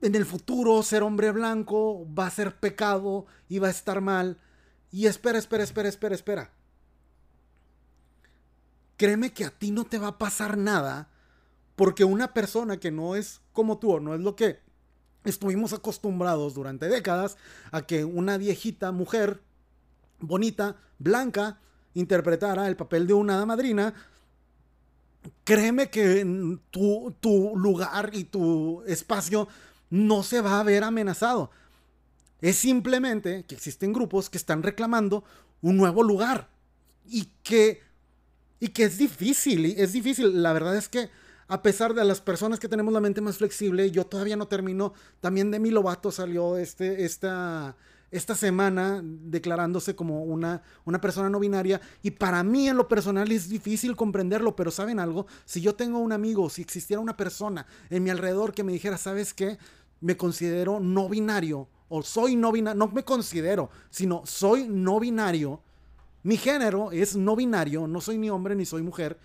en 0.00 0.14
el 0.14 0.24
futuro 0.24 0.82
ser 0.82 1.02
hombre 1.02 1.32
blanco 1.32 2.06
va 2.18 2.26
a 2.26 2.30
ser 2.30 2.56
pecado 2.56 3.26
y 3.50 3.58
va 3.58 3.68
a 3.68 3.72
estar 3.72 4.00
mal. 4.00 4.38
Y 4.90 5.04
espera, 5.04 5.38
espera, 5.38 5.64
espera, 5.64 5.90
espera, 5.90 6.14
espera. 6.14 6.50
Créeme 8.96 9.34
que 9.34 9.44
a 9.44 9.50
ti 9.50 9.70
no 9.70 9.84
te 9.84 9.98
va 9.98 10.08
a 10.08 10.18
pasar 10.18 10.56
nada 10.56 11.10
porque 11.76 12.04
una 12.04 12.32
persona 12.32 12.78
que 12.78 12.90
no 12.90 13.14
es 13.14 13.40
como 13.52 13.78
tú 13.78 13.92
o 13.92 14.00
no 14.00 14.14
es 14.14 14.20
lo 14.20 14.34
que 14.34 14.58
estuvimos 15.24 15.72
acostumbrados 15.72 16.54
durante 16.54 16.88
décadas 16.88 17.36
a 17.70 17.82
que 17.82 18.04
una 18.04 18.38
viejita 18.38 18.92
mujer 18.92 19.42
bonita, 20.20 20.76
blanca, 20.98 21.60
interpretara 21.94 22.68
el 22.68 22.76
papel 22.76 23.06
de 23.06 23.12
una 23.12 23.44
madrina, 23.44 23.94
créeme 25.44 25.90
que 25.90 26.24
tu, 26.70 27.14
tu 27.20 27.56
lugar 27.56 28.10
y 28.12 28.24
tu 28.24 28.82
espacio 28.86 29.48
no 29.90 30.22
se 30.22 30.40
va 30.40 30.60
a 30.60 30.64
ver 30.64 30.84
amenazado. 30.84 31.50
Es 32.40 32.56
simplemente 32.56 33.44
que 33.44 33.54
existen 33.54 33.92
grupos 33.92 34.30
que 34.30 34.38
están 34.38 34.62
reclamando 34.62 35.24
un 35.62 35.76
nuevo 35.76 36.02
lugar 36.02 36.48
y 37.06 37.30
que, 37.42 37.82
y 38.60 38.68
que 38.68 38.84
es 38.84 38.98
difícil, 38.98 39.64
es 39.64 39.92
difícil. 39.92 40.42
La 40.42 40.52
verdad 40.52 40.76
es 40.76 40.88
que 40.88 41.10
a 41.48 41.62
pesar 41.62 41.94
de 41.94 42.04
las 42.04 42.20
personas 42.20 42.58
que 42.58 42.68
tenemos 42.68 42.92
la 42.92 43.00
mente 43.00 43.20
más 43.20 43.38
flexible, 43.38 43.90
yo 43.90 44.04
todavía 44.04 44.36
no 44.36 44.48
termino. 44.48 44.92
También 45.20 45.50
Demi 45.50 45.70
Lovato 45.70 46.10
salió 46.10 46.56
este, 46.56 47.04
esta, 47.04 47.76
esta 48.10 48.34
semana 48.34 49.00
declarándose 49.04 49.94
como 49.94 50.24
una, 50.24 50.62
una 50.84 51.00
persona 51.00 51.30
no 51.30 51.38
binaria. 51.38 51.80
Y 52.02 52.10
para 52.12 52.42
mí 52.42 52.68
en 52.68 52.76
lo 52.76 52.88
personal 52.88 53.30
es 53.30 53.48
difícil 53.48 53.94
comprenderlo, 53.94 54.56
pero 54.56 54.72
¿saben 54.72 54.98
algo? 54.98 55.26
Si 55.44 55.60
yo 55.60 55.76
tengo 55.76 56.00
un 56.00 56.12
amigo, 56.12 56.50
si 56.50 56.62
existiera 56.62 57.00
una 57.00 57.16
persona 57.16 57.66
en 57.90 58.02
mi 58.02 58.10
alrededor 58.10 58.52
que 58.52 58.64
me 58.64 58.72
dijera, 58.72 58.98
¿sabes 58.98 59.32
qué? 59.32 59.56
Me 60.00 60.16
considero 60.16 60.80
no 60.80 61.08
binario 61.08 61.68
o 61.88 62.02
soy 62.02 62.34
no 62.34 62.50
binario, 62.50 62.76
no 62.76 62.88
me 62.88 63.04
considero, 63.04 63.70
sino 63.90 64.22
soy 64.26 64.66
no 64.68 64.98
binario. 64.98 65.60
Mi 66.24 66.36
género 66.36 66.90
es 66.90 67.14
no 67.14 67.36
binario, 67.36 67.86
no 67.86 68.00
soy 68.00 68.18
ni 68.18 68.30
hombre 68.30 68.56
ni 68.56 68.66
soy 68.66 68.82
mujer 68.82 69.16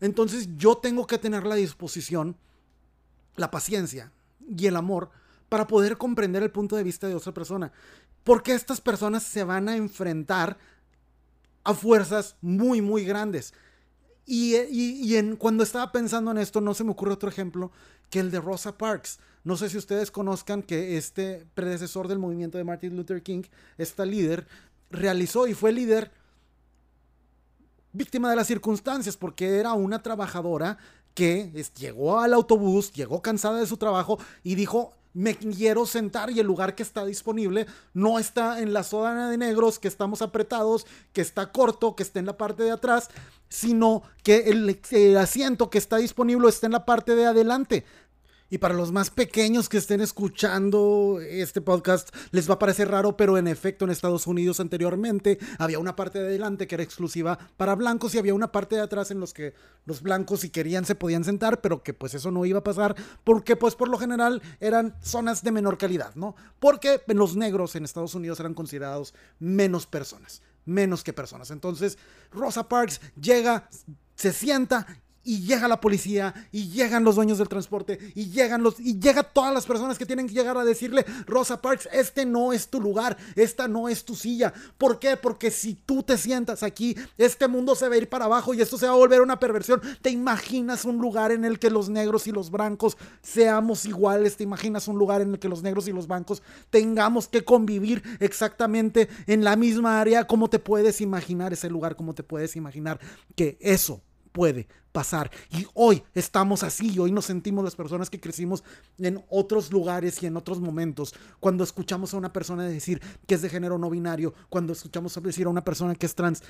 entonces 0.00 0.48
yo 0.56 0.76
tengo 0.76 1.06
que 1.06 1.18
tener 1.18 1.44
la 1.44 1.54
disposición, 1.54 2.36
la 3.36 3.50
paciencia 3.50 4.12
y 4.56 4.66
el 4.66 4.76
amor 4.76 5.10
para 5.48 5.66
poder 5.66 5.96
comprender 5.96 6.42
el 6.42 6.50
punto 6.50 6.76
de 6.76 6.82
vista 6.82 7.08
de 7.08 7.14
otra 7.14 7.32
persona. 7.32 7.72
Porque 8.24 8.52
estas 8.52 8.80
personas 8.80 9.22
se 9.22 9.44
van 9.44 9.68
a 9.68 9.76
enfrentar 9.76 10.58
a 11.64 11.74
fuerzas 11.74 12.36
muy, 12.40 12.80
muy 12.80 13.04
grandes. 13.04 13.54
Y, 14.24 15.14
en, 15.14 15.36
cuando 15.36 15.62
estaba 15.62 15.92
pensando 15.92 16.32
en 16.32 16.38
esto, 16.38 16.60
no 16.60 16.74
se 16.74 16.82
me 16.82 16.90
ocurre 16.90 17.12
otro 17.12 17.28
ejemplo 17.28 17.70
que 18.10 18.18
el 18.18 18.32
de 18.32 18.40
Rosa 18.40 18.76
Parks. 18.76 19.20
No 19.44 19.56
sé 19.56 19.70
si 19.70 19.78
ustedes 19.78 20.10
conozcan 20.10 20.62
que 20.62 20.96
este 20.96 21.46
predecesor 21.54 22.08
del 22.08 22.18
movimiento 22.18 22.58
de 22.58 22.64
Martin 22.64 22.96
Luther 22.96 23.22
King, 23.22 23.44
esta 23.78 24.04
líder, 24.04 24.48
realizó 24.90 25.46
y 25.46 25.54
fue 25.54 25.70
líder 25.70 26.10
víctima 27.96 28.30
de 28.30 28.36
las 28.36 28.46
circunstancias, 28.46 29.16
porque 29.16 29.58
era 29.58 29.72
una 29.72 30.02
trabajadora 30.02 30.78
que 31.14 31.50
llegó 31.78 32.20
al 32.20 32.34
autobús, 32.34 32.92
llegó 32.92 33.22
cansada 33.22 33.58
de 33.58 33.66
su 33.66 33.78
trabajo 33.78 34.18
y 34.42 34.54
dijo, 34.54 34.92
me 35.14 35.34
quiero 35.34 35.86
sentar 35.86 36.30
y 36.30 36.40
el 36.40 36.46
lugar 36.46 36.74
que 36.74 36.82
está 36.82 37.06
disponible 37.06 37.66
no 37.94 38.18
está 38.18 38.60
en 38.60 38.74
la 38.74 38.82
zona 38.82 39.30
de 39.30 39.38
negros, 39.38 39.78
que 39.78 39.88
estamos 39.88 40.20
apretados, 40.20 40.86
que 41.14 41.22
está 41.22 41.52
corto, 41.52 41.96
que 41.96 42.02
está 42.02 42.18
en 42.18 42.26
la 42.26 42.36
parte 42.36 42.64
de 42.64 42.70
atrás, 42.70 43.08
sino 43.48 44.02
que 44.22 44.50
el, 44.50 44.78
el 44.90 45.16
asiento 45.16 45.70
que 45.70 45.78
está 45.78 45.96
disponible 45.96 46.46
está 46.50 46.66
en 46.66 46.72
la 46.72 46.84
parte 46.84 47.16
de 47.16 47.24
adelante. 47.24 47.86
Y 48.48 48.58
para 48.58 48.74
los 48.74 48.92
más 48.92 49.10
pequeños 49.10 49.68
que 49.68 49.78
estén 49.78 50.00
escuchando 50.00 51.18
este 51.20 51.60
podcast, 51.60 52.14
les 52.30 52.48
va 52.48 52.54
a 52.54 52.58
parecer 52.60 52.88
raro, 52.88 53.16
pero 53.16 53.38
en 53.38 53.48
efecto 53.48 53.84
en 53.84 53.90
Estados 53.90 54.28
Unidos 54.28 54.60
anteriormente 54.60 55.38
había 55.58 55.80
una 55.80 55.96
parte 55.96 56.20
de 56.20 56.28
adelante 56.28 56.68
que 56.68 56.76
era 56.76 56.84
exclusiva 56.84 57.38
para 57.56 57.74
blancos 57.74 58.14
y 58.14 58.18
había 58.18 58.34
una 58.34 58.52
parte 58.52 58.76
de 58.76 58.82
atrás 58.82 59.10
en 59.10 59.18
los 59.18 59.34
que 59.34 59.54
los 59.84 60.00
blancos 60.00 60.40
si 60.40 60.50
querían 60.50 60.84
se 60.84 60.94
podían 60.94 61.24
sentar, 61.24 61.60
pero 61.60 61.82
que 61.82 61.92
pues 61.92 62.14
eso 62.14 62.30
no 62.30 62.44
iba 62.44 62.60
a 62.60 62.64
pasar 62.64 62.94
porque 63.24 63.56
pues 63.56 63.74
por 63.74 63.88
lo 63.88 63.98
general 63.98 64.40
eran 64.60 64.94
zonas 65.02 65.42
de 65.42 65.50
menor 65.50 65.76
calidad, 65.76 66.14
¿no? 66.14 66.36
Porque 66.60 67.00
los 67.08 67.34
negros 67.34 67.74
en 67.74 67.84
Estados 67.84 68.14
Unidos 68.14 68.38
eran 68.38 68.54
considerados 68.54 69.12
menos 69.40 69.86
personas, 69.86 70.40
menos 70.64 71.02
que 71.02 71.12
personas. 71.12 71.50
Entonces 71.50 71.98
Rosa 72.30 72.68
Parks 72.68 73.00
llega, 73.20 73.68
se 74.14 74.32
sienta 74.32 74.86
y 75.26 75.40
llega 75.40 75.66
la 75.66 75.80
policía 75.80 76.32
y 76.52 76.68
llegan 76.68 77.02
los 77.04 77.16
dueños 77.16 77.38
del 77.38 77.48
transporte 77.48 77.98
y 78.14 78.30
llegan 78.30 78.62
los 78.62 78.78
y 78.78 78.98
llega 78.98 79.24
todas 79.24 79.52
las 79.52 79.66
personas 79.66 79.98
que 79.98 80.06
tienen 80.06 80.28
que 80.28 80.34
llegar 80.34 80.56
a 80.56 80.64
decirle 80.64 81.04
Rosa 81.26 81.60
Parks 81.60 81.88
este 81.92 82.24
no 82.24 82.52
es 82.52 82.68
tu 82.68 82.80
lugar 82.80 83.16
esta 83.34 83.66
no 83.66 83.88
es 83.88 84.04
tu 84.04 84.14
silla 84.14 84.54
¿por 84.78 85.00
qué? 85.00 85.16
porque 85.16 85.50
si 85.50 85.74
tú 85.74 86.04
te 86.04 86.16
sientas 86.16 86.62
aquí 86.62 86.96
este 87.18 87.48
mundo 87.48 87.74
se 87.74 87.88
va 87.88 87.96
a 87.96 87.98
ir 87.98 88.08
para 88.08 88.26
abajo 88.26 88.54
y 88.54 88.60
esto 88.60 88.78
se 88.78 88.86
va 88.86 88.92
a 88.92 88.96
volver 88.96 89.20
una 89.20 89.40
perversión 89.40 89.82
te 90.00 90.10
imaginas 90.10 90.84
un 90.84 90.98
lugar 90.98 91.32
en 91.32 91.44
el 91.44 91.58
que 91.58 91.70
los 91.70 91.88
negros 91.88 92.28
y 92.28 92.32
los 92.32 92.50
blancos 92.50 92.96
seamos 93.20 93.84
iguales 93.84 94.36
te 94.36 94.44
imaginas 94.44 94.86
un 94.86 94.96
lugar 94.96 95.22
en 95.22 95.32
el 95.32 95.38
que 95.40 95.48
los 95.48 95.62
negros 95.62 95.88
y 95.88 95.92
los 95.92 96.06
blancos 96.06 96.40
tengamos 96.70 97.26
que 97.26 97.44
convivir 97.44 98.02
exactamente 98.20 99.08
en 99.26 99.42
la 99.42 99.56
misma 99.56 100.00
área 100.00 100.24
¿cómo 100.24 100.48
te 100.48 100.60
puedes 100.60 101.00
imaginar 101.00 101.52
ese 101.52 101.68
lugar? 101.68 101.96
¿cómo 101.96 102.14
te 102.14 102.22
puedes 102.22 102.54
imaginar 102.54 103.00
que 103.34 103.58
eso 103.60 104.05
puede 104.36 104.68
pasar. 104.92 105.30
Y 105.50 105.66
hoy 105.72 106.02
estamos 106.12 106.62
así, 106.62 106.98
hoy 106.98 107.10
nos 107.10 107.24
sentimos 107.24 107.64
las 107.64 107.74
personas 107.74 108.10
que 108.10 108.20
crecimos 108.20 108.62
en 108.98 109.24
otros 109.30 109.72
lugares 109.72 110.22
y 110.22 110.26
en 110.26 110.36
otros 110.36 110.60
momentos. 110.60 111.14
Cuando 111.40 111.64
escuchamos 111.64 112.12
a 112.12 112.18
una 112.18 112.34
persona 112.34 112.64
decir 112.64 113.00
que 113.26 113.34
es 113.34 113.40
de 113.40 113.48
género 113.48 113.78
no 113.78 113.88
binario, 113.88 114.34
cuando 114.50 114.74
escuchamos 114.74 115.18
decir 115.22 115.46
a 115.46 115.48
una 115.48 115.64
persona 115.64 115.94
que 115.94 116.04
es 116.04 116.14
trans, 116.14 116.42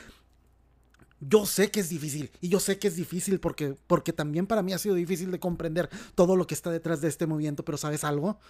yo 1.21 1.47
sé 1.47 1.71
que 1.71 1.79
es 1.79 1.89
difícil 1.89 2.33
y 2.41 2.49
yo 2.49 2.59
sé 2.59 2.77
que 2.81 2.89
es 2.89 2.97
difícil 2.97 3.39
porque, 3.39 3.77
porque 3.87 4.13
también 4.13 4.49
para 4.49 4.65
mí 4.65 4.73
ha 4.73 4.79
sido 4.79 4.97
difícil 4.97 5.31
de 5.31 5.39
comprender 5.39 5.89
todo 6.17 6.35
lo 6.35 6.49
que 6.49 6.55
está 6.55 6.73
detrás 6.73 7.01
de 7.01 7.07
este 7.07 7.29
movimiento, 7.29 7.65
pero 7.65 7.79
¿sabes 7.79 8.03
algo? 8.03 8.41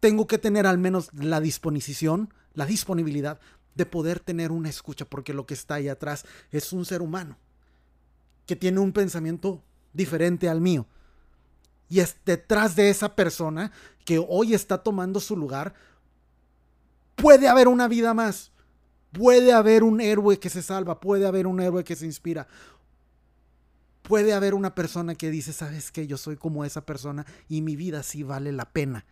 Tengo 0.00 0.26
que 0.26 0.38
tener 0.38 0.66
al 0.66 0.78
menos 0.78 1.08
la 1.14 1.40
disposición, 1.40 2.34
la 2.52 2.66
disponibilidad 2.66 3.38
de 3.76 3.86
poder 3.86 4.18
tener 4.18 4.50
una 4.50 4.70
escucha 4.70 5.04
porque 5.04 5.34
lo 5.34 5.46
que 5.46 5.54
está 5.54 5.76
ahí 5.76 5.86
atrás 5.86 6.26
es 6.50 6.72
un 6.72 6.84
ser 6.84 7.00
humano 7.00 7.38
que 8.52 8.56
tiene 8.56 8.80
un 8.80 8.92
pensamiento 8.92 9.62
diferente 9.94 10.46
al 10.46 10.60
mío. 10.60 10.86
Y 11.88 12.00
es 12.00 12.16
detrás 12.26 12.76
de 12.76 12.90
esa 12.90 13.16
persona 13.16 13.72
que 14.04 14.18
hoy 14.18 14.52
está 14.52 14.76
tomando 14.76 15.20
su 15.20 15.38
lugar, 15.38 15.72
puede 17.16 17.48
haber 17.48 17.66
una 17.66 17.88
vida 17.88 18.12
más. 18.12 18.52
Puede 19.10 19.54
haber 19.54 19.82
un 19.82 20.02
héroe 20.02 20.38
que 20.38 20.50
se 20.50 20.60
salva, 20.60 21.00
puede 21.00 21.26
haber 21.26 21.46
un 21.46 21.60
héroe 21.60 21.82
que 21.82 21.96
se 21.96 22.04
inspira. 22.04 22.46
Puede 24.02 24.34
haber 24.34 24.52
una 24.52 24.74
persona 24.74 25.14
que 25.14 25.30
dice, 25.30 25.54
¿sabes 25.54 25.90
qué? 25.90 26.06
Yo 26.06 26.18
soy 26.18 26.36
como 26.36 26.66
esa 26.66 26.84
persona 26.84 27.24
y 27.48 27.62
mi 27.62 27.74
vida 27.74 28.02
sí 28.02 28.22
vale 28.22 28.52
la 28.52 28.66
pena. 28.66 29.06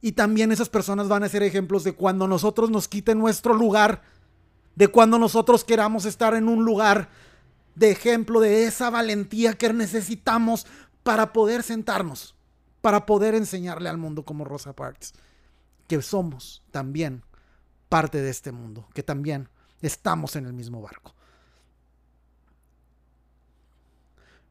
Y 0.00 0.12
también 0.12 0.52
esas 0.52 0.70
personas 0.70 1.06
van 1.06 1.22
a 1.22 1.28
ser 1.28 1.42
ejemplos 1.42 1.84
de 1.84 1.92
cuando 1.92 2.26
nosotros 2.26 2.70
nos 2.70 2.88
quiten 2.88 3.18
nuestro 3.18 3.52
lugar 3.52 4.00
de 4.78 4.86
cuando 4.86 5.18
nosotros 5.18 5.64
queramos 5.64 6.04
estar 6.04 6.34
en 6.34 6.48
un 6.48 6.64
lugar 6.64 7.08
de 7.74 7.90
ejemplo 7.90 8.38
de 8.38 8.64
esa 8.64 8.90
valentía 8.90 9.54
que 9.54 9.72
necesitamos 9.72 10.68
para 11.02 11.32
poder 11.32 11.64
sentarnos, 11.64 12.36
para 12.80 13.04
poder 13.04 13.34
enseñarle 13.34 13.88
al 13.88 13.98
mundo 13.98 14.24
como 14.24 14.44
Rosa 14.44 14.74
Parks, 14.74 15.14
que 15.88 16.00
somos 16.00 16.62
también 16.70 17.24
parte 17.88 18.22
de 18.22 18.30
este 18.30 18.52
mundo, 18.52 18.86
que 18.94 19.02
también 19.02 19.48
estamos 19.82 20.36
en 20.36 20.46
el 20.46 20.52
mismo 20.52 20.80
barco. 20.80 21.12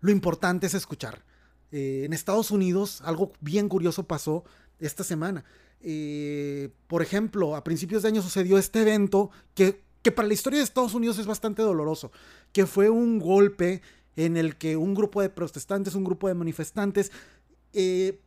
Lo 0.02 0.12
importante 0.12 0.68
es 0.68 0.74
escuchar. 0.74 1.24
Eh, 1.72 2.04
en 2.04 2.12
Estados 2.12 2.52
Unidos 2.52 3.02
algo 3.06 3.32
bien 3.40 3.70
curioso 3.70 4.04
pasó 4.04 4.44
esta 4.80 5.06
semana. 5.06 5.46
Eh, 5.80 6.70
por 6.88 7.02
ejemplo, 7.02 7.56
a 7.56 7.64
principios 7.64 8.02
de 8.02 8.10
año 8.10 8.22
sucedió 8.22 8.58
este 8.58 8.82
evento 8.82 9.32
que 9.54 9.87
que 10.08 10.12
para 10.14 10.30
la 10.30 10.36
historia 10.36 10.60
de 10.60 10.64
Estados 10.64 10.94
Unidos 10.94 11.20
es 11.20 11.26
bastante 11.26 11.62
doloroso, 11.62 12.14
que 12.54 12.66
fue 12.66 12.90
un 12.90 13.20
golpe 13.20 13.82
en 14.16 14.38
el 14.38 14.56
que 14.56 14.78
un 14.78 14.96
grupo 14.96 15.22
de 15.22 15.30
protestantes, 15.30 15.96
un 15.96 16.06
grupo 16.06 16.30
de 16.30 16.34
manifestantes, 16.34 17.12
eh, 17.74 18.22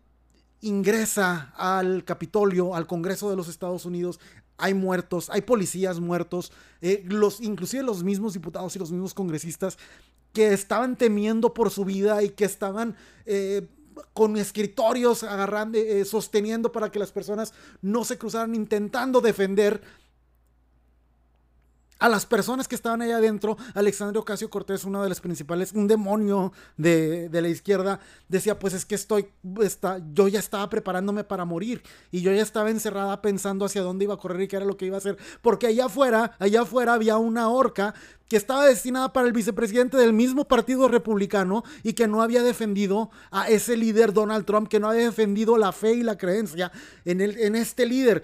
ingresa 0.61 1.55
al 1.57 2.05
Capitolio, 2.05 2.75
al 2.75 2.87
Congreso 2.87 3.31
de 3.31 3.37
los 3.37 3.49
Estados 3.49 3.87
Unidos. 3.87 4.21
Hay 4.59 4.75
muertos, 4.75 5.31
hay 5.31 5.41
policías 5.41 6.01
muertos, 6.01 6.53
eh, 6.83 7.03
los, 7.07 7.41
inclusive 7.41 7.83
los 7.83 8.05
mismos 8.05 8.35
diputados 8.35 8.77
y 8.77 8.79
los 8.79 8.93
mismos 8.93 9.15
congresistas 9.15 9.79
que 10.35 10.53
estaban 10.53 10.99
temiendo 10.99 11.55
por 11.55 11.71
su 11.71 11.87
vida 11.87 12.23
y 12.23 12.29
que 12.29 12.45
estaban 12.45 12.95
eh, 13.25 13.67
con 14.13 14.37
escritorios 14.37 15.23
agarrando, 15.23 15.79
sosteniendo 16.05 16.73
para 16.73 16.93
que 16.93 16.99
las 16.99 17.11
personas 17.11 17.55
no 17.81 18.05
se 18.05 18.19
cruzaran, 18.19 18.55
intentando 18.55 19.23
defender 19.23 19.81
a 22.01 22.09
las 22.09 22.27
personas 22.27 22.67
que 22.67 22.75
estaban 22.75 23.03
allá 23.03 23.19
adentro, 23.19 23.57
Alexandre 23.75 24.19
Ocasio 24.19 24.51
Cortés, 24.51 24.85
uno 24.85 25.03
de 25.03 25.09
los 25.11 25.21
principales, 25.21 25.73
un 25.73 25.87
demonio 25.87 26.53
de, 26.77 27.29
la 27.31 27.49
izquierda, 27.49 28.01
decía, 28.29 28.59
pues 28.59 28.73
es 28.73 28.87
que 28.87 28.95
estoy, 28.95 29.29
está, 29.63 30.01
yo 30.13 30.27
ya 30.27 30.39
estaba 30.39 30.69
preparándome 30.71 31.25
para 31.25 31.45
morir 31.45 31.83
y 32.11 32.23
yo 32.23 32.33
ya 32.33 32.43
estaba 32.43 32.71
encerrada 32.71 33.21
pensando 33.21 33.67
hacia 33.67 33.83
dónde 33.83 34.05
iba 34.05 34.15
a 34.15 34.17
correr 34.17 34.41
y 34.41 34.49
qué 34.49 34.57
era 34.57 34.65
lo 34.65 34.79
que 34.79 34.87
iba 34.87 34.97
a 34.97 34.99
hacer, 34.99 35.19
porque 35.43 35.67
allá 35.67 35.87
afuera, 35.87 36.37
allá 36.39 36.63
afuera 36.63 36.95
había 36.95 37.19
una 37.19 37.51
horca 37.51 37.95
que 38.29 38.37
estaba 38.37 38.65
destinada 38.65 39.13
para 39.13 39.27
el 39.27 39.33
vicepresidente 39.35 39.99
del 39.99 40.15
mismo 40.15 40.47
partido 40.47 40.89
republicano 40.89 41.65
y 41.83 41.93
que 41.93 42.09
no 42.09 42.23
había 42.23 42.43
defendido 42.43 43.11
a 43.31 43.49
ese 43.49 43.77
líder 43.77 44.15
Donald 44.15 44.47
Trump, 44.47 44.69
que 44.69 44.81
no 44.81 44.89
había 44.89 45.05
defendido 45.05 45.59
la 45.59 45.73
fe 45.73 45.95
y 45.95 46.03
la 46.03 46.17
creencia 46.17 46.73
en, 47.05 47.21
el, 47.21 47.39
en 47.39 47.57
este 47.57 47.85
líder. 47.87 48.23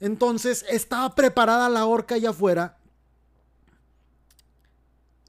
Entonces 0.00 0.66
estaba 0.68 1.14
preparada 1.14 1.68
la 1.68 1.86
horca 1.86 2.16
allá 2.16 2.30
afuera 2.30 2.79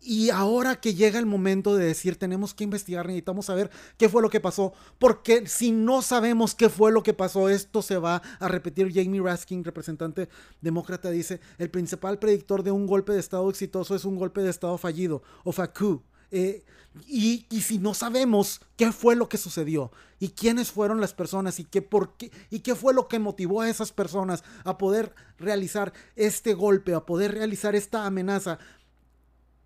y 0.02 0.32
ahora 0.32 0.82
que 0.82 0.96
llega 0.96 1.20
el 1.20 1.28
momento 1.28 1.76
de 1.76 1.86
decir, 1.86 2.18
tenemos 2.18 2.54
que 2.54 2.64
investigar, 2.64 3.06
necesitamos 3.06 3.46
saber 3.46 3.70
qué 3.98 4.10
fue 4.10 4.22
lo 4.22 4.30
que 4.30 4.40
pasó, 4.40 4.74
porque 4.98 5.48
si 5.48 5.72
no 5.72 6.02
sabemos 6.02 6.56
qué 6.56 6.70
fue 6.70 6.92
lo 6.92 7.04
que 7.04 7.14
pasó, 7.14 7.50
esto 7.50 7.82
se 7.82 7.98
va 7.98 8.22
a 8.40 8.48
repetir. 8.48 8.92
Jamie 8.92 9.22
Raskin, 9.22 9.64
representante 9.64 10.28
demócrata, 10.60 11.12
dice, 11.12 11.40
el 11.60 11.70
principal 11.70 12.18
predictor 12.18 12.64
de 12.64 12.72
un 12.72 12.88
golpe 12.88 13.14
de 13.14 13.20
Estado 13.20 13.48
exitoso 13.50 13.96
es 13.96 14.04
un 14.04 14.16
golpe 14.16 14.42
de 14.42 14.50
Estado 14.50 14.78
fallido, 14.78 15.22
o 15.44 15.52
FACU. 15.52 16.02
Eh, 16.32 16.64
y, 17.08 17.46
y, 17.50 17.62
si 17.62 17.78
no 17.78 17.94
sabemos 17.94 18.62
qué 18.76 18.92
fue 18.92 19.16
lo 19.16 19.30
que 19.30 19.38
sucedió 19.38 19.92
y 20.20 20.30
quiénes 20.30 20.72
fueron 20.72 21.00
las 21.00 21.14
personas 21.14 21.60
y 21.60 21.64
qué, 21.64 21.82
por 21.82 22.18
qué, 22.18 22.32
y 22.50 22.60
qué 22.60 22.76
fue 22.76 22.94
lo 22.94 23.08
que 23.08 23.20
motivó 23.20 23.62
a 23.62 23.70
esas 23.70 23.94
personas 23.94 24.44
a 24.66 24.78
poder 24.78 25.14
realizar 25.38 25.94
este 26.16 26.54
golpe, 26.54 26.94
a 26.94 27.06
poder 27.06 27.34
realizar 27.34 27.76
esta 27.76 28.06
amenaza, 28.06 28.60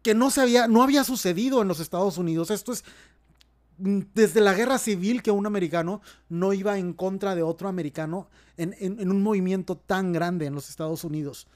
que 0.06 0.13
no, 0.13 0.30
se 0.30 0.39
había, 0.39 0.68
no 0.68 0.84
había 0.84 1.04
sucedido 1.04 1.63
en 1.63 1.68
los 1.68 1.80
Estados 1.80 2.20
Unidos. 2.20 2.52
Esto 2.52 2.74
es 2.74 2.84
mm, 3.80 4.02
desde 4.13 4.39
la 4.39 4.54
guerra 4.54 4.78
civil 4.78 5.24
que 5.24 5.32
un 5.32 5.48
americano 5.48 6.00
no 6.30 6.54
iba 6.54 6.78
en 6.78 6.94
contra 6.94 7.34
de 7.34 7.41
otro 7.41 7.68
americano 7.68 8.28
en, 8.56 9.10
un 9.10 9.24
movimiento 9.24 9.76
tan 9.76 10.13
grande 10.13 10.46
en 10.46 10.54
los 10.54 10.70
Estados 10.70 11.04
Unidos. 11.04 11.48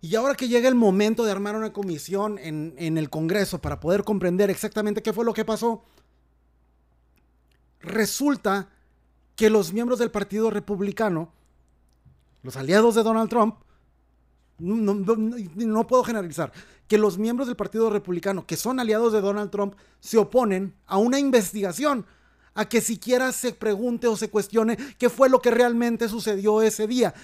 Y 0.00 0.14
ahora 0.14 0.36
que 0.36 0.46
llega 0.46 0.68
el 0.68 0.76
momento 0.76 1.24
de 1.24 1.32
armar 1.32 1.56
una 1.56 1.72
comisión 1.72 2.38
en, 2.38 2.72
en 2.78 2.98
el 2.98 3.10
Congreso 3.10 3.60
para 3.60 3.80
poder 3.80 4.04
comprender 4.04 4.48
exactamente 4.48 5.02
qué 5.02 5.12
fue 5.12 5.24
lo 5.24 5.34
que 5.34 5.44
pasó, 5.44 5.82
resulta 7.80 8.68
que 9.34 9.50
los 9.50 9.72
miembros 9.72 9.98
del 9.98 10.12
Partido 10.12 10.50
Republicano, 10.50 11.32
los 12.44 12.56
aliados 12.56 12.94
de 12.94 13.02
Donald 13.02 13.28
Trump, 13.28 13.56
no, 14.58 15.86
puedo 15.86 16.02
generalizar, 16.02 16.52
que 16.88 16.98
los 16.98 17.18
miembros 17.18 17.48
del 17.48 17.56
Partido 17.56 17.90
Republicano, 17.90 18.46
que 18.46 18.56
son 18.56 18.80
aliados 18.80 19.12
de 19.12 19.20
Donald 19.20 19.50
Trump, 19.50 19.74
se 20.00 20.18
oponen 20.18 20.74
a 20.86 20.98
una 20.98 21.18
investigación, 21.18 22.06
a 22.54 22.68
que 22.68 22.80
siquiera 22.80 23.32
se 23.32 23.52
pregunte 23.52 24.06
o 24.06 24.16
se 24.16 24.30
cuestione 24.30 24.76
qué 24.98 25.10
fue 25.10 25.28
lo 25.28 25.40
que 25.40 25.50
realmente 25.50 26.08
sucedió 26.08 26.62
ese 26.62 26.86
día. 26.86 27.14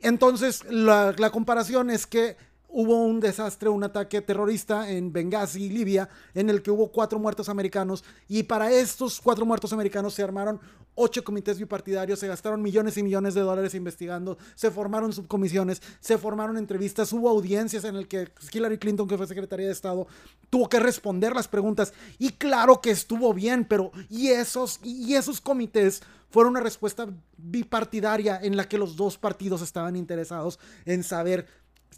Entonces, 0.00 0.64
la, 0.70 1.14
comparación 1.30 1.90
es 1.90 2.06
que 2.06 2.36
hubo 2.72 3.04
un 3.04 3.20
desastre, 3.20 3.68
un 3.68 3.84
ataque 3.84 4.20
terrorista 4.20 4.90
en 4.90 5.12
Benghazi, 5.12 5.68
Libia, 5.68 6.08
en 6.34 6.50
el 6.50 6.62
que 6.62 6.70
hubo 6.70 6.90
cuatro 6.90 7.18
muertos 7.18 7.48
americanos. 7.48 8.04
Y 8.28 8.44
para 8.44 8.70
estos 8.70 9.20
cuatro 9.20 9.44
muertos 9.44 9.72
americanos 9.72 10.14
se 10.14 10.22
armaron 10.22 10.60
ocho 10.94 11.24
comités 11.24 11.58
bipartidarios, 11.58 12.18
se 12.18 12.28
gastaron 12.28 12.62
millones 12.62 12.96
y 12.98 13.02
millones 13.02 13.34
de 13.34 13.40
dólares 13.40 13.74
investigando, 13.74 14.38
se 14.54 14.70
formaron 14.70 15.12
subcomisiones, 15.12 15.82
se 16.00 16.18
formaron 16.18 16.58
entrevistas, 16.58 17.12
hubo 17.12 17.28
audiencias 17.28 17.84
en 17.84 17.96
el 17.96 18.06
que 18.06 18.28
Hillary 18.52 18.78
Clinton, 18.78 19.08
que 19.08 19.16
fue 19.16 19.26
secretaria 19.26 19.66
de 19.66 19.72
Estado, 19.72 20.06
tuvo 20.50 20.68
que 20.68 20.80
responder 20.80 21.34
las 21.34 21.48
preguntas. 21.48 21.92
Y 22.18 22.30
claro 22.30 22.80
que 22.80 22.90
estuvo 22.90 23.32
bien, 23.32 23.64
pero 23.64 23.92
y 24.08 24.28
esos, 24.28 24.80
y 24.82 25.14
esos 25.14 25.40
comités 25.40 26.02
fueron 26.30 26.52
una 26.52 26.60
respuesta 26.60 27.08
bipartidaria 27.36 28.38
en 28.40 28.56
la 28.56 28.68
que 28.68 28.78
los 28.78 28.96
dos 28.96 29.18
partidos 29.18 29.62
estaban 29.62 29.96
interesados 29.96 30.58
en 30.84 31.02
saber 31.02 31.46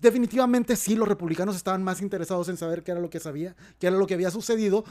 definitivamente 0.01 0.77
sí, 0.77 0.95
los 0.95 1.09
republicanos 1.09 1.57
estaban 1.57 1.83
más 1.83 2.01
interesados 2.01 2.49
en 2.49 2.57
saber 2.57 2.83
qué 2.83 2.93
era 2.93 3.01
lo 3.01 3.11
que 3.11 3.21
sabía, 3.21 3.55
qué 3.79 3.87
era 3.89 3.97
lo 3.97 4.07
que 4.07 4.15
había 4.15 4.31
sucedido, 4.31 4.85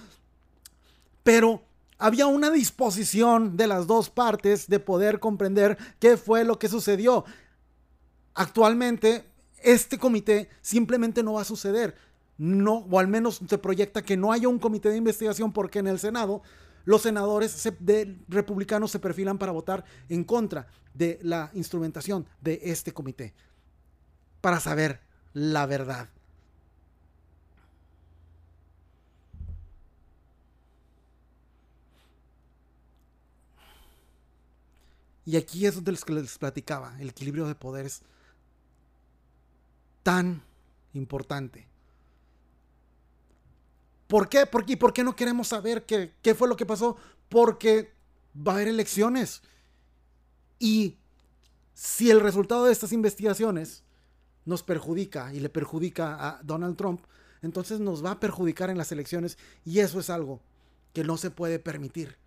pero 1.23 1.61
había 1.97 2.27
una 2.27 2.49
disposición 2.49 3.57
de 3.57 3.67
las 3.67 3.87
dos 3.87 4.09
partes 4.09 4.67
de 4.67 4.79
poder 4.79 5.19
comprender 5.19 5.77
qué 5.99 6.17
fue 6.17 6.43
lo 6.43 6.57
que 6.57 6.67
sucedió. 6.67 7.25
Actualmente, 8.33 9.25
este 9.61 9.97
comité 9.99 10.49
simplemente 10.61 11.21
no 11.21 11.33
va 11.33 11.41
a 11.41 11.45
suceder. 11.45 11.95
No, 12.37 12.87
o 12.89 12.97
al 12.97 13.07
menos 13.07 13.39
se 13.47 13.57
proyecta 13.59 14.01
que 14.01 14.17
no 14.17 14.31
haya 14.31 14.47
un 14.47 14.57
comité 14.57 14.89
de 14.89 14.97
investigación 14.97 15.53
porque 15.53 15.77
en 15.77 15.87
el 15.87 15.99
Senado 15.99 16.41
los 16.85 17.03
senadores 17.03 17.71
republicanos 18.27 18.89
se 18.89 18.97
perfilan 18.97 19.37
para 19.37 19.51
votar 19.51 19.85
en 20.09 20.23
contra 20.23 20.65
de 20.95 21.19
la 21.21 21.51
instrumentación 21.53 22.25
de 22.41 22.59
este 22.63 22.91
comité 22.91 23.35
para 24.41 24.59
saber 24.59 24.99
la 25.33 25.65
verdad. 25.65 26.09
Y 35.25 35.37
aquí 35.37 35.65
es 35.65 35.75
donde 35.75 35.91
les, 35.91 36.37
platicaba, 36.37 36.99
el 36.99 37.09
equilibrio 37.09 37.47
de 37.47 37.55
poderes 37.55 38.01
tan 40.03 40.43
importante. 40.93 41.67
¿Por 44.07 44.27
qué? 44.27 44.45
¿Por 44.45 44.65
qué? 44.65 44.73
¿Y 44.73 44.75
por 44.75 44.91
qué 44.91 45.03
no 45.03 45.15
queremos 45.15 45.47
saber 45.47 45.85
qué, 45.85 46.13
qué 46.21 46.35
fue 46.35 46.47
lo 46.49 46.57
que 46.57 46.65
pasó? 46.65 46.97
Porque 47.29 47.93
va 48.35 48.53
a 48.53 48.55
haber 48.55 48.67
elecciones. 48.67 49.41
Y 50.59 50.97
si 51.73 52.09
el 52.11 52.19
resultado 52.19 52.65
de 52.65 52.73
estas 52.73 52.91
investigaciones 52.91 53.83
nos 54.45 54.63
perjudica 54.63 55.33
y 55.33 55.39
le 55.39 55.49
perjudica 55.49 56.27
a 56.27 56.41
Donald 56.43 56.77
Trump, 56.77 57.01
entonces 57.41 57.79
nos 57.79 58.03
va 58.03 58.11
a 58.11 58.19
perjudicar 58.19 58.69
en 58.69 58.77
las 58.77 58.91
elecciones 58.91 59.37
y 59.65 59.79
eso 59.79 59.99
es 59.99 60.09
algo 60.09 60.41
que 60.93 61.03
no 61.03 61.17
se 61.17 61.31
puede 61.31 61.59
permitir. 61.59 62.17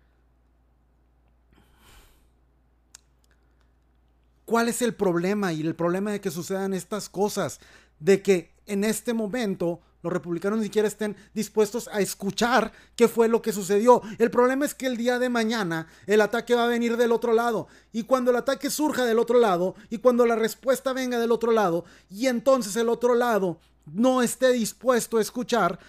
¿Cuál 4.45 4.69
es 4.69 4.81
el 4.81 4.93
problema? 4.93 5.53
Y 5.53 5.61
el 5.61 5.75
problema 5.75 6.11
de 6.11 6.21
que 6.21 6.29
sucedan 6.29 6.73
estas 6.73 7.09
cosas, 7.09 7.59
de 7.99 8.21
que 8.21 8.51
en 8.67 8.83
este 8.83 9.13
momento 9.13 9.81
los 10.05 10.13
republicanos 10.13 10.59
ni 10.59 10.65
siquiera 10.65 10.87
estén 10.87 11.15
dispuestos 11.33 11.89
a 11.91 11.99
escuchar 11.99 12.71
qué 12.95 13.07
fue 13.07 13.27
lo 13.27 13.41
que 13.41 13.51
sucedió. 13.51 14.01
El 14.17 14.31
problema 14.31 14.65
es 14.65 14.73
que 14.73 14.85
el 14.85 14.97
día 14.97 15.19
de 15.19 15.29
mañana 15.29 15.87
el 16.05 16.21
ataque 16.21 16.55
va 16.55 16.65
a 16.65 16.69
venir 16.69 16.95
del 16.95 17.11
otro 17.11 17.33
lado. 17.33 17.67
Y 17.91 18.03
cuando 18.03 18.31
el 18.31 18.37
ataque 18.37 18.69
surja 18.69 19.05
del 19.05 19.19
otro 19.19 19.39
lado, 19.39 19.75
y 19.89 19.97
cuando 19.97 20.25
la 20.25 20.35
respuesta 20.35 20.93
venga 20.93 21.19
del 21.19 21.31
otro 21.31 21.51
lado, 21.51 21.85
y 22.09 22.27
entonces 22.27 22.75
el 22.75 22.89
otro 22.89 23.15
lado 23.15 23.59
no 23.85 24.21
esté 24.21 24.51
dispuesto 24.51 25.17
a 25.17 25.21
escuchar, 25.21 25.79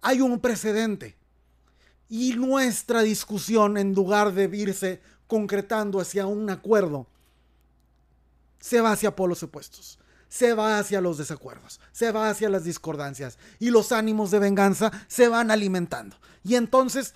hay 0.00 0.20
un 0.20 0.38
precedente. 0.38 1.16
Y 2.08 2.34
nuestra 2.34 3.02
discusión, 3.02 3.76
en 3.76 3.94
lugar 3.94 4.32
de 4.32 4.44
irse 4.56 5.00
concretando 5.26 6.00
hacia 6.00 6.26
un 6.26 6.48
acuerdo, 6.50 7.06
se 8.60 8.80
va 8.80 8.92
hacia 8.92 9.14
polos 9.14 9.42
opuestos, 9.42 9.98
se 10.34 10.52
va 10.52 10.80
hacia 10.80 11.00
los 11.00 11.16
desacuerdos, 11.16 11.78
se 11.92 12.10
va 12.10 12.28
hacia 12.28 12.48
las 12.48 12.64
discordancias 12.64 13.38
y 13.60 13.70
los 13.70 13.92
ánimos 13.92 14.32
de 14.32 14.40
venganza 14.40 14.90
se 15.06 15.28
van 15.28 15.52
alimentando. 15.52 16.16
Y 16.42 16.56
entonces 16.56 17.14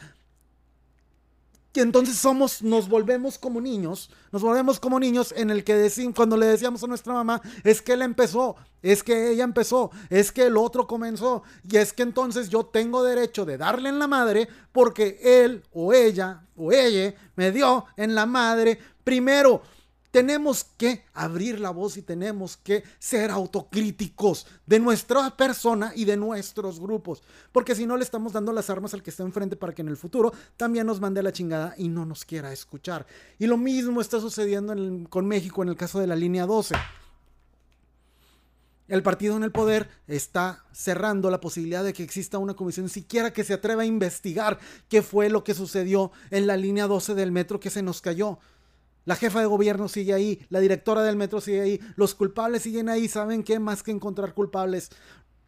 y 1.75 1.81
entonces 1.81 2.17
somos, 2.17 2.61
nos 2.61 2.89
volvemos 2.89 3.39
como 3.39 3.61
niños, 3.61 4.11
nos 4.33 4.43
volvemos 4.43 4.81
como 4.81 4.99
niños 4.99 5.33
en 5.37 5.51
el 5.51 5.63
que 5.63 5.77
decimos, 5.77 6.15
cuando 6.17 6.37
le 6.37 6.47
decíamos 6.47 6.83
a 6.83 6.89
nuestra 6.89 7.13
mamá, 7.13 7.41
es 7.63 7.81
que 7.81 7.93
él 7.93 8.03
empezó, 8.03 8.57
es 8.83 9.05
que 9.05 9.31
ella 9.31 9.45
empezó, 9.45 9.93
es 10.11 10.33
que 10.33 10.47
el 10.47 10.57
otro 10.57 10.89
comenzó, 10.89 11.45
y 11.63 11.77
es 11.77 11.93
que 11.93 12.03
entonces 12.03 12.49
yo 12.49 12.67
tengo 12.67 13.05
derecho 13.05 13.45
de 13.45 13.59
darle 13.59 13.91
en 13.91 14.01
la 14.01 14.09
madre 14.09 14.49
porque 14.73 15.21
él 15.23 15.63
o 15.73 15.93
ella 15.93 16.43
o 16.57 16.73
ella 16.73 17.15
me 17.37 17.53
dio 17.53 17.85
en 17.97 18.17
la 18.17 18.27
madre 18.27 18.79
primero. 19.05 19.63
Tenemos 20.19 20.65
que 20.77 21.05
abrir 21.15 21.61
la 21.61 21.71
voz 21.71 21.97
y 21.97 22.03
tenemos 22.03 22.57
que 22.57 22.83
ser 22.99 23.31
autocríticos 23.31 24.49
de 24.67 24.81
nuestra 24.81 25.37
persona 25.37 25.93
y 25.95 26.07
de 26.07 26.17
nuestros 26.17 26.81
grupos. 26.81 27.23
Porque 27.53 27.77
si 27.77 27.87
no 27.87 27.97
le 27.97 28.03
estamos 28.03 28.33
dando 28.33 28.53
las 28.53 28.69
armas 28.69 28.93
al 28.95 29.05
que 29.05 29.11
está 29.11 29.23
enfrente 29.23 29.55
para 29.55 29.73
que 29.73 29.83
en 29.83 29.87
el 29.87 29.97
futuro 29.97 30.33
también 30.57 30.89
nos 30.89 31.01
mande 31.01 31.23
la 31.23 31.31
chingada 31.31 31.73
y 31.79 31.89
no 31.89 32.05
nos 32.05 32.25
quiera 32.25 32.53
escuchar. 32.53 33.07
Y 33.39 33.47
lo 33.47 33.57
mismo 33.57 34.01
está 34.01 34.19
sucediendo 34.19 34.75
con 35.09 35.25
México 35.25 35.63
en 35.63 35.69
el 35.69 35.77
caso 35.77 36.01
de 36.01 36.09
la 36.09 36.17
línea 36.17 36.47
12. 36.47 36.75
El 38.89 39.05
partido 39.05 39.37
en 39.37 39.45
el 39.45 39.53
poder 39.53 39.89
está 40.09 40.65
cerrando 40.73 41.31
la 41.31 41.41
posibilidad 41.41 41.85
de 41.85 41.93
que 41.93 42.03
exista 42.03 42.39
una 42.39 42.55
comisión 42.55 42.89
siquiera 42.89 43.33
que 43.33 43.45
se 43.45 43.55
atreva 43.55 43.83
a 43.83 43.87
investigar 43.87 44.59
qué 44.89 45.01
fue 45.01 45.29
lo 45.29 45.45
que 45.45 45.55
sucedió 45.55 46.11
en 46.31 46.49
la 46.49 46.57
línea 46.57 46.89
12 46.89 47.15
del 47.15 47.31
metro 47.31 47.61
que 47.61 47.71
se 47.71 47.85
nos 47.85 48.01
cayó. 48.01 48.41
La 49.09 49.17
jefa 49.17 49.41
de 49.41 49.47
gobierno 49.47 49.89
sigue 49.89 50.13
ahí, 50.13 50.47
la 50.51 50.61
directora 50.61 51.03
del 51.03 51.17
metro 51.17 51.41
sigue 51.41 51.63
ahí, 51.63 51.81
los 51.97 52.15
culpables 52.15 52.61
siguen 52.61 52.91
ahí, 52.91 53.09
¿saben 53.09 53.43
qué? 53.43 53.59
Más 53.59 53.83
que 53.83 53.91
encontrar 53.91 54.35
culpables. 54.35 54.91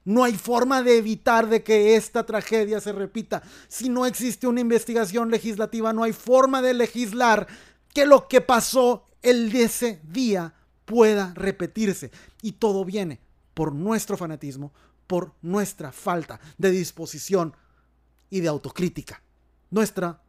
No 0.07 0.25
hay 0.25 0.33
forma 0.33 0.83
de 0.83 0.96
evitar 0.96 1.46
de 1.46 1.62
que 1.62 1.94
esta 1.94 2.25
tragedia 2.25 2.81
se 2.81 2.92
repita. 2.92 3.42
Si 3.68 3.90
no 3.90 4.07
existe 4.07 4.46
una 4.46 4.62
investigación 4.62 5.31
legislativa, 5.31 5.92
no 5.92 6.05
hay 6.05 6.14
forma 6.14 6.62
de 6.62 6.73
legislar 6.73 7.49
que 7.92 8.07
lo 8.07 8.29
que 8.29 8.40
pasó 8.40 9.11
el 9.20 9.53
de 9.53 9.64
ese 9.64 10.01
día 10.05 10.55
pueda 10.87 11.35
repetirse. 11.35 12.11
Y 12.40 12.53
todo 12.53 12.87
viene 12.87 13.20
por 13.53 13.75
nuestro 13.75 14.16
fanatismo, 14.16 14.73
por 15.07 15.35
nuestra 15.42 15.92
falta 15.92 16.40
de 16.57 16.70
disposición 16.70 17.55
y 18.31 18.40
de 18.40 18.49
autocrítica. 18.49 19.23
Nuestra 19.68 20.23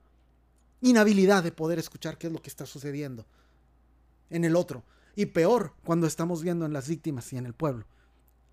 inhabilidad 0.81 1.43
de 1.43 1.51
poder 1.51 1.79
escuchar 1.79 2.17
qué 2.17 2.27
es 2.27 2.33
lo 2.33 2.41
que 2.41 2.49
está 2.49 2.65
sucediendo 2.65 3.25
en 4.29 4.45
el 4.45 4.55
otro. 4.55 4.83
Y 5.15 5.27
peor, 5.27 5.73
cuando 5.83 6.07
estamos 6.07 6.41
viendo 6.41 6.65
en 6.65 6.73
las 6.73 6.87
víctimas 6.87 7.31
y 7.33 7.37
en 7.37 7.45
el 7.45 7.53
pueblo 7.53 7.85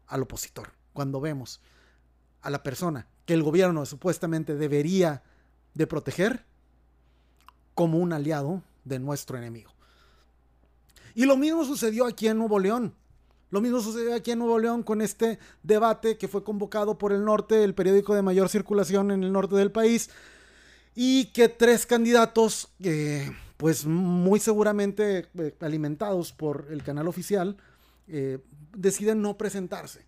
al 0.07 0.23
opositor, 0.23 0.73
cuando 0.93 1.21
vemos 1.21 1.61
a 2.43 2.51
la 2.51 2.63
persona 2.63 3.07
que 3.25 3.35
el 3.35 3.43
gobierno 3.43 3.85
supuestamente 3.87 4.55
debería 4.55 5.23
de 5.75 5.87
proteger 5.87 6.45
como 7.75 7.99
un 7.99 8.13
aliado 8.13 8.63
de 8.85 8.99
nuestro 8.99 9.39
enemigo. 9.39 9.73
Y 11.15 11.27
lo 11.27 11.37
mismo 11.37 11.65
sucedió 11.65 12.07
aquí 12.07 12.29
en 12.29 12.39
Nuevo 12.39 12.59
León. 12.59 12.95
Lo 13.51 13.61
mismo 13.61 13.81
sucedió 13.81 14.15
aquí 14.15 14.33
en 14.33 14.41
Nuevo 14.41 14.59
León 14.59 14.83
con 14.83 15.01
este 15.01 15.39
debate 15.63 16.19
que 16.19 16.29
fue 16.29 16.45
convocado 16.45 16.99
por 16.99 17.13
el 17.13 17.25
norte, 17.25 17.65
el 17.65 17.75
periódico 17.75 18.15
de 18.15 18.23
mayor 18.23 18.49
circulación 18.49 19.11
en 19.11 19.23
el 19.25 19.33
norte 19.33 19.57
del 19.57 19.73
país, 19.73 20.11
y 21.01 21.27
que 21.27 21.49
tres 21.49 21.87
candidatos, 21.87 22.71
eh, 22.83 23.31
pues 23.57 23.87
muy 23.87 24.41
seguramente 24.41 25.29
eh, 25.39 25.55
alimentados 25.61 26.33
por 26.33 26.67
el 26.71 26.83
canal 26.83 27.07
oficial, 27.07 27.57
eh, 28.09 28.41
deciden 28.77 29.23
no 29.23 29.39
presentarse. 29.39 30.05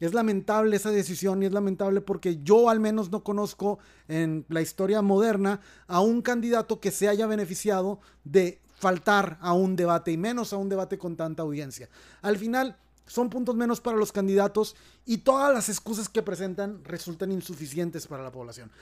Es 0.00 0.14
lamentable 0.14 0.74
esa 0.74 0.90
decisión 0.90 1.40
y 1.44 1.46
es 1.46 1.52
lamentable 1.52 2.00
porque 2.00 2.40
yo 2.42 2.70
al 2.70 2.80
menos 2.80 3.12
no 3.12 3.22
conozco 3.22 3.78
en 4.08 4.44
la 4.48 4.60
historia 4.60 5.00
moderna 5.00 5.60
a 5.86 6.00
un 6.00 6.22
candidato 6.22 6.80
que 6.80 6.90
se 6.90 7.06
haya 7.06 7.28
beneficiado 7.28 8.00
de 8.24 8.60
faltar 8.74 9.38
a 9.42 9.52
un 9.52 9.76
debate 9.76 10.10
y 10.10 10.16
menos 10.16 10.52
a 10.52 10.56
un 10.56 10.68
debate 10.68 10.98
con 10.98 11.14
tanta 11.14 11.44
audiencia. 11.44 11.88
Al 12.20 12.36
final 12.36 12.76
son 13.06 13.30
puntos 13.30 13.54
menos 13.54 13.80
para 13.80 13.96
los 13.96 14.10
candidatos 14.10 14.74
y 15.06 15.18
todas 15.18 15.54
las 15.54 15.68
excusas 15.68 16.08
que 16.08 16.22
presentan 16.22 16.82
resultan 16.82 17.30
insuficientes 17.30 18.08
para 18.08 18.24
la 18.24 18.32
población 18.32 18.72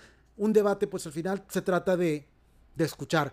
un 0.41 0.55
debate, 0.55 0.87
pues 0.87 1.07
al 1.07 1.13
final 1.13 1.45
se 1.49 1.61
trata 1.61 1.97
de, 1.97 2.27
de 2.75 2.85
escuchar. 2.85 3.33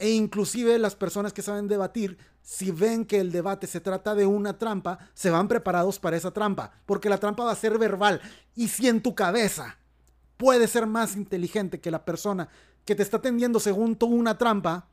E 0.00 0.10
inclusive 0.10 0.78
las 0.78 0.96
personas 0.96 1.32
que 1.32 1.42
saben 1.42 1.68
debatir, 1.68 2.18
si 2.42 2.72
ven 2.72 3.04
que 3.04 3.20
el 3.20 3.30
debate 3.30 3.68
se 3.68 3.80
trata 3.80 4.16
de 4.16 4.26
una 4.26 4.58
trampa, 4.58 4.98
se 5.14 5.30
van 5.30 5.46
preparados 5.46 5.98
para 5.98 6.16
esa 6.16 6.32
trampa, 6.32 6.72
porque 6.86 7.08
la 7.08 7.18
trampa 7.18 7.44
va 7.44 7.52
a 7.52 7.56
ser 7.56 7.78
verbal. 7.78 8.20
Y 8.56 8.68
si 8.68 8.88
en 8.88 9.00
tu 9.00 9.14
cabeza 9.14 9.78
puede 10.36 10.66
ser 10.66 10.86
más 10.86 11.16
inteligente 11.16 11.80
que 11.80 11.90
la 11.90 12.04
persona 12.04 12.48
que 12.84 12.96
te 12.96 13.02
está 13.02 13.20
tendiendo 13.20 13.60
según 13.60 13.94
tú 13.96 14.06
una 14.06 14.38
trampa, 14.38 14.88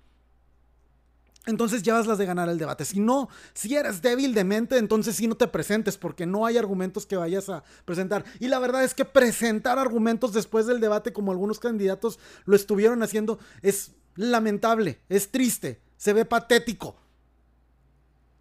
entonces 1.47 1.83
llevas 1.83 2.07
las 2.07 2.17
de 2.17 2.25
ganar 2.25 2.49
el 2.49 2.57
debate. 2.57 2.85
Si 2.85 2.99
no, 2.99 3.29
si 3.53 3.75
eres 3.75 4.01
débil 4.01 4.33
de 4.33 4.43
mente, 4.43 4.77
entonces 4.77 5.15
sí 5.15 5.27
no 5.27 5.35
te 5.35 5.47
presentes 5.47 5.97
porque 5.97 6.25
no 6.25 6.45
hay 6.45 6.57
argumentos 6.57 7.05
que 7.05 7.17
vayas 7.17 7.49
a 7.49 7.63
presentar. 7.85 8.25
Y 8.39 8.47
la 8.47 8.59
verdad 8.59 8.83
es 8.83 8.93
que 8.93 9.05
presentar 9.05 9.77
argumentos 9.77 10.33
después 10.33 10.65
del 10.65 10.79
debate 10.79 11.13
como 11.13 11.31
algunos 11.31 11.59
candidatos 11.59 12.19
lo 12.45 12.55
estuvieron 12.55 13.03
haciendo 13.03 13.39
es 13.61 13.91
lamentable, 14.15 14.99
es 15.09 15.29
triste, 15.29 15.81
se 15.97 16.13
ve 16.13 16.25
patético. 16.25 16.95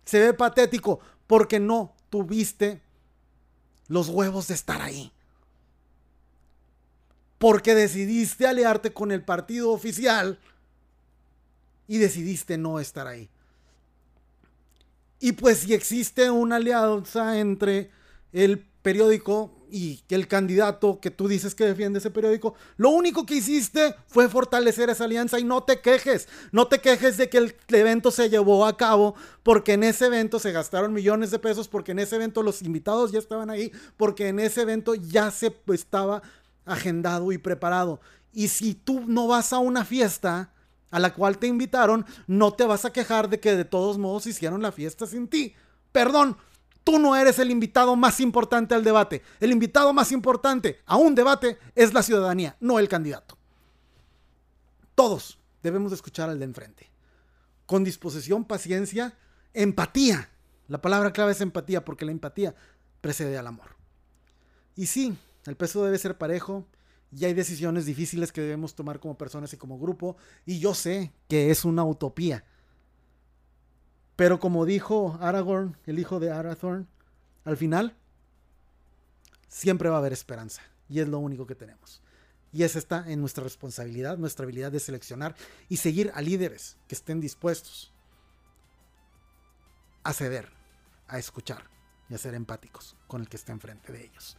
Se 0.04 0.20
ve 0.20 0.34
patético 0.34 1.00
porque 1.26 1.60
no 1.60 1.94
tuviste 2.10 2.82
los 3.88 4.08
huevos 4.08 4.48
de 4.48 4.54
estar 4.54 4.82
ahí. 4.82 5.12
Porque 7.38 7.74
decidiste 7.74 8.46
aliarte 8.46 8.92
con 8.92 9.12
el 9.12 9.22
partido 9.22 9.70
oficial 9.70 10.38
y 11.86 11.98
decidiste 11.98 12.58
no 12.58 12.80
estar 12.80 13.06
ahí. 13.06 13.28
Y 15.20 15.32
pues 15.32 15.60
si 15.60 15.74
existe 15.74 16.30
una 16.30 16.56
alianza 16.56 17.38
entre 17.38 17.90
el 18.32 18.58
periódico 18.82 19.52
y 19.70 20.02
el 20.10 20.28
candidato 20.28 21.00
que 21.00 21.10
tú 21.10 21.26
dices 21.26 21.54
que 21.54 21.64
defiende 21.64 21.98
ese 21.98 22.10
periódico, 22.10 22.54
lo 22.76 22.90
único 22.90 23.24
que 23.24 23.36
hiciste 23.36 23.94
fue 24.06 24.28
fortalecer 24.28 24.90
esa 24.90 25.04
alianza 25.04 25.40
y 25.40 25.44
no 25.44 25.62
te 25.62 25.80
quejes, 25.80 26.28
no 26.52 26.68
te 26.68 26.80
quejes 26.80 27.16
de 27.16 27.28
que 27.28 27.38
el 27.38 27.54
evento 27.68 28.10
se 28.10 28.28
llevó 28.28 28.66
a 28.66 28.76
cabo 28.76 29.14
porque 29.42 29.72
en 29.72 29.84
ese 29.84 30.06
evento 30.06 30.38
se 30.38 30.52
gastaron 30.52 30.92
millones 30.92 31.30
de 31.30 31.38
pesos, 31.38 31.68
porque 31.68 31.92
en 31.92 32.00
ese 32.00 32.16
evento 32.16 32.42
los 32.42 32.62
invitados 32.62 33.10
ya 33.10 33.18
estaban 33.18 33.50
ahí, 33.50 33.72
porque 33.96 34.28
en 34.28 34.38
ese 34.38 34.62
evento 34.62 34.94
ya 34.94 35.30
se 35.30 35.56
estaba 35.72 36.22
agendado 36.66 37.32
y 37.32 37.38
preparado. 37.38 38.00
Y 38.32 38.48
si 38.48 38.74
tú 38.74 39.04
no 39.06 39.26
vas 39.26 39.52
a 39.52 39.58
una 39.58 39.84
fiesta 39.84 40.53
a 40.94 41.00
la 41.00 41.12
cual 41.12 41.38
te 41.38 41.48
invitaron, 41.48 42.06
no 42.28 42.52
te 42.52 42.64
vas 42.64 42.84
a 42.84 42.92
quejar 42.92 43.28
de 43.28 43.40
que 43.40 43.56
de 43.56 43.64
todos 43.64 43.98
modos 43.98 44.28
hicieron 44.28 44.62
la 44.62 44.70
fiesta 44.70 45.06
sin 45.06 45.26
ti. 45.26 45.52
Perdón, 45.90 46.36
Tú 46.84 46.98
no 46.98 47.16
eres 47.16 47.38
el 47.38 47.50
invitado 47.50 47.96
más 47.96 48.20
importante 48.20 48.74
al 48.74 48.84
debate. 48.84 49.22
El 49.40 49.50
invitado 49.50 49.94
más 49.94 50.12
importante 50.12 50.80
a 50.84 50.96
un 50.96 51.14
debate 51.14 51.58
es 51.74 51.94
la 51.94 52.02
ciudadanía, 52.02 52.58
no 52.60 52.78
el 52.78 52.90
candidato. 52.90 53.38
Todos 54.94 55.38
debemos 55.62 55.92
escuchar 55.92 56.28
al 56.28 56.38
de 56.38 56.44
enfrente. 56.44 56.90
Con 57.64 57.84
disposición, 57.84 58.44
paciencia, 58.44 59.16
empatía. 59.54 60.28
La 60.68 60.82
palabra 60.82 61.14
clave 61.14 61.32
es 61.32 61.40
empatía 61.40 61.86
porque 61.86 62.04
la 62.04 62.12
empatía 62.12 62.54
precede 63.00 63.38
al 63.38 63.46
amor. 63.46 63.76
Y 64.76 64.84
sí, 64.84 65.16
el 65.46 65.56
peso 65.56 65.82
debe 65.84 65.96
ser 65.96 66.18
parejo 66.18 66.66
y 67.16 67.24
hay 67.24 67.34
decisiones 67.34 67.86
difíciles 67.86 68.32
que 68.32 68.40
debemos 68.40 68.74
tomar 68.74 68.98
como 69.00 69.16
personas 69.16 69.52
y 69.52 69.56
como 69.56 69.78
grupo. 69.78 70.16
Y 70.44 70.58
yo 70.58 70.74
sé 70.74 71.12
que 71.28 71.50
es 71.50 71.64
una 71.64 71.84
utopía 71.84 72.44
pero 74.16 74.38
como 74.38 74.64
dijo 74.64 75.18
Aragorn, 75.20 75.76
el 75.86 75.98
hijo 75.98 76.20
de 76.20 76.30
Arathorn, 76.30 76.88
al 77.44 77.56
final 77.56 77.96
siempre 79.48 79.88
va 79.88 79.96
a 79.96 79.98
haber 79.98 80.12
esperanza. 80.12 80.62
Y 80.88 81.00
es 81.00 81.08
lo 81.08 81.18
único 81.18 81.46
que 81.46 81.54
tenemos. 81.54 82.02
Y 82.52 82.62
esa 82.62 82.78
está 82.78 83.10
en 83.10 83.20
nuestra 83.20 83.42
responsabilidad, 83.42 84.16
nuestra 84.16 84.44
habilidad 84.44 84.70
de 84.70 84.78
seleccionar 84.78 85.34
y 85.68 85.78
seguir 85.78 86.12
a 86.14 86.22
líderes 86.22 86.76
que 86.86 86.94
estén 86.94 87.20
dispuestos 87.20 87.92
a 90.04 90.12
ceder, 90.12 90.48
a 91.08 91.18
escuchar 91.18 91.64
y 92.08 92.14
a 92.14 92.18
ser 92.18 92.34
empáticos 92.34 92.96
con 93.08 93.22
el 93.22 93.28
que 93.28 93.36
está 93.36 93.52
enfrente 93.52 93.92
de 93.92 94.04
ellos. 94.04 94.36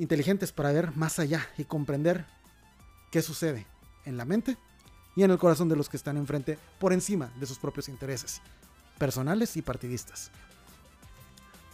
Inteligentes 0.00 0.50
para 0.50 0.72
ver 0.72 0.96
más 0.96 1.18
allá 1.18 1.46
y 1.58 1.64
comprender 1.64 2.24
qué 3.10 3.20
sucede 3.20 3.66
en 4.06 4.16
la 4.16 4.24
mente 4.24 4.56
y 5.14 5.24
en 5.24 5.30
el 5.30 5.36
corazón 5.36 5.68
de 5.68 5.76
los 5.76 5.90
que 5.90 5.98
están 5.98 6.16
enfrente 6.16 6.58
por 6.78 6.94
encima 6.94 7.30
de 7.38 7.44
sus 7.44 7.58
propios 7.58 7.86
intereses, 7.86 8.40
personales 8.96 9.58
y 9.58 9.62
partidistas. 9.62 10.30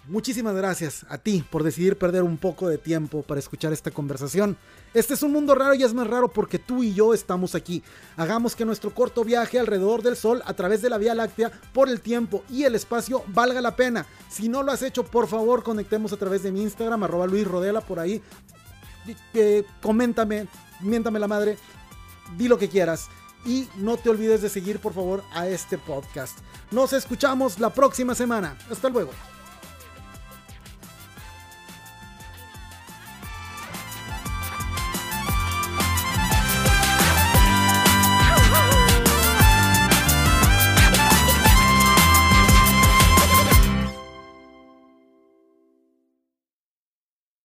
Muchísimas 0.09 0.55
gracias 0.55 1.05
a 1.09 1.19
ti 1.19 1.45
por 1.51 1.65
decidir 1.65 1.99
perder 1.99 2.23
un 2.23 2.37
poco 2.37 2.69
de 2.69 2.79
tiempo 2.79 3.23
para 3.23 3.41
escuchar 3.41 3.73
esta 3.73 3.91
conversación. 3.91 4.57
Este 4.95 5.15
es 5.15 5.23
un 5.25 5.33
mundo 5.33 5.57
raro 5.57 5.75
y 5.75 5.83
es 5.83 5.95
más 5.95 6.07
raro 6.07 6.29
porque 6.29 6.61
tú 6.61 6.85
y 6.85 6.95
yo 6.95 7.13
estamos 7.13 7.57
aquí. 7.57 7.83
Hagamos 8.17 8.55
que 8.55 8.65
nuestro 8.65 8.95
corto 8.95 9.25
viaje 9.25 9.59
alrededor 9.59 10.03
del 10.03 10.17
Sol 10.17 10.43
a 10.47 10.55
través 10.55 10.81
de 10.81 10.91
la 10.91 10.99
Vía 10.99 11.17
Láctea 11.17 11.51
por 11.73 11.89
el 11.89 12.01
tiempo 12.01 12.45
y 12.49 12.63
el 12.63 12.77
espacio 12.77 13.25
valga 13.29 13.61
la 13.61 13.75
pena. 13.75 14.07
Si 14.31 14.49
no 14.49 14.63
lo 14.63 14.71
has 14.71 14.83
hecho, 14.83 15.05
por 15.05 15.27
favor, 15.27 15.65
conectemos 15.65 16.13
a 16.13 16.17
través 16.17 16.45
de 16.45 16.53
mi 16.53 16.63
Instagram, 16.63 17.03
arroba 17.03 17.27
Luis 17.27 17.47
Rodela, 17.47 17.81
por 17.81 17.99
ahí. 17.99 18.23
Coméntame, 19.83 20.47
miéntame 20.83 21.19
la 21.19 21.27
madre, 21.27 21.59
di 22.39 22.47
lo 22.47 22.59
que 22.59 22.69
quieras 22.69 23.09
y 23.45 23.69
no 23.77 23.97
te 23.97 24.11
olvides 24.11 24.41
de 24.41 24.51
seguir 24.51 24.79
por 24.79 24.95
favor 24.95 25.25
a 25.33 25.49
este 25.49 25.79
podcast. 25.79 26.39
Nos 26.71 26.93
escuchamos 26.93 27.59
la 27.59 27.71
próxima 27.71 28.15
semana. 28.15 28.57
Hasta 28.71 28.89
luego. 28.89 29.11